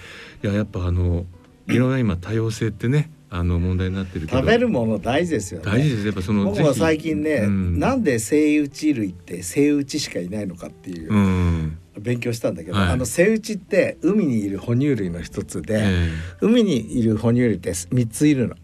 [0.42, 1.26] いややっぱあの
[1.68, 16.08] いろんな今多様性ってねあの問題になってるけど食べるもの大事ですよね大事ですやっぱその僕は最近ね、うんなんでセイウチ類ってセイウチしかいないのかっていう、うん勉強したんだけど、はいあのセイウチって海にいる哺乳類の一つで、え
[16.40, 18.54] 海にいる哺乳類って3ついるの。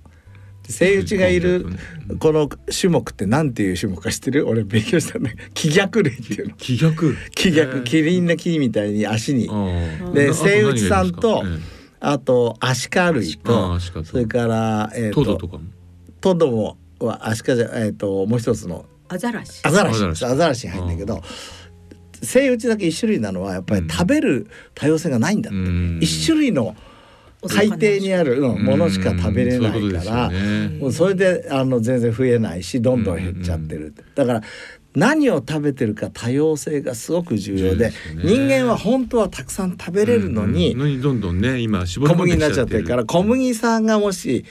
[0.67, 1.67] でセイウチがいる
[2.19, 4.49] この種目ってなんていう種目か知ってる？
[4.49, 6.55] 俺勉強したね気逆類っていうの。
[6.57, 7.15] 気逆？
[7.35, 7.85] 気逆。
[7.85, 9.49] キリンの木みたいに足に。
[10.15, 11.45] でセイウチさんあと
[12.01, 15.65] あとアシカ類あとそれからえートドとかも？
[16.21, 18.87] トドもはアシカじゃえっ、ともう一つの。
[19.09, 19.61] アザラシ。
[19.65, 20.03] アザラシ。
[20.25, 20.67] アザラシ。
[20.67, 21.21] 入るんだけど
[22.23, 25.99] セイウチだけ一種類なのはやっぱり食べる多様性がないんだって、うん。
[26.01, 26.75] 一種類の
[27.49, 34.42] 海底にある、うんものしか食べれないからそれであの全然増えないしどんどん減っちゃってる、だから
[34.95, 37.95] 何を食べてるか多様性がすごく重要でね。
[38.22, 41.03] 人間は本当はたくさん食べれるのに、うんうん。
[41.03, 44.45] どんどんね今小麦になっきちゃってるから小麦さんがもし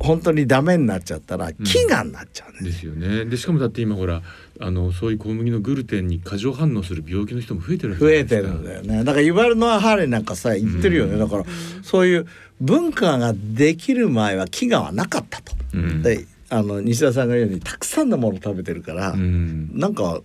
[0.00, 3.24] 本当にダメになっちゃったら飢餓になっちゃうね、ですよね。
[3.24, 4.22] でしかもだって今ほら
[4.60, 9.04] あのそういう小麦のグルテンに過剰反応する病気の人も増えてる増えてるんだよね。
[9.04, 11.44] だからユバルノア・ハーレンなんかさ言ってるよね、だから
[11.82, 12.26] そういう
[12.60, 15.54] 文化ができる前は飢餓はなかったと。
[15.74, 16.02] うん。
[16.02, 19.70] であの西田さんが言うようにたくさんのもの食べてるから、うん。
[19.74, 20.20] なんか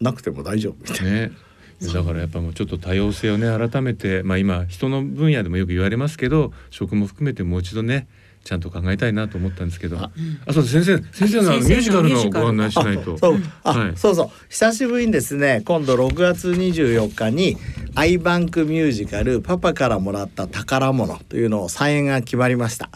[0.00, 1.12] なくても大丈夫みたいな。
[1.12, 1.32] ね。
[1.80, 8.06] だからやっぱもうちょっと多様性をね改めてまあ今人の分野でもよく言われますけど食も含めてもう一度ね
[8.44, 9.98] ちゃんと考えたいなと思ったんですけど。
[9.98, 10.10] あ
[10.52, 13.16] そうだ先生先生のミュージカルのご案内しないと。
[13.16, 13.38] そう。
[13.62, 13.92] あ、はい。
[13.96, 14.30] そうそう。
[14.48, 17.56] 久しぶりにですね今度6月24日に
[17.94, 22.90] アイバンクミュージカル「パパからもらった宝物」というのを再演が決まりました。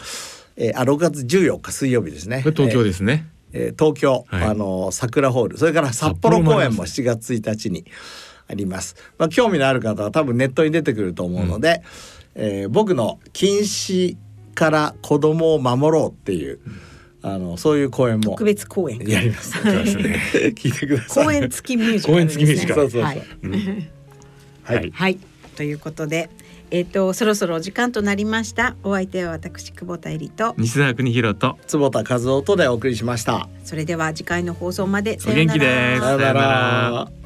[0.56, 2.42] えー、あ6月14日水曜日ですね。
[2.42, 4.42] 東京ですね、えー東京、はい。
[4.44, 5.58] あの桜ホール。
[5.58, 7.84] それから札幌公演も7月1日に
[8.48, 8.96] あります。
[9.18, 11.82] まあ、興味のある方は多分ネットに出てくると思うので、
[12.34, 14.16] えー僕の禁止
[14.56, 16.58] から子供を守ろうっていう、
[17.22, 18.98] あのそういう公演も特別公演。
[19.06, 19.56] やります。
[19.62, 21.24] 聞いてください。
[21.24, 23.02] 公演付きミュージカル公演付きミュージカルそうそうそう。
[23.02, 23.22] はい。
[24.64, 24.90] はい。
[24.92, 25.18] はい。
[25.54, 26.30] ということで、
[26.70, 28.74] えっ、とそろそろお時間となりました。
[28.82, 30.54] お相手は私久保田恵里と。
[30.58, 33.48] 西澤邦弘と坪田和夫とでお送りしました。
[33.64, 37.25] それでは次回の放送までお元気ですさよなら。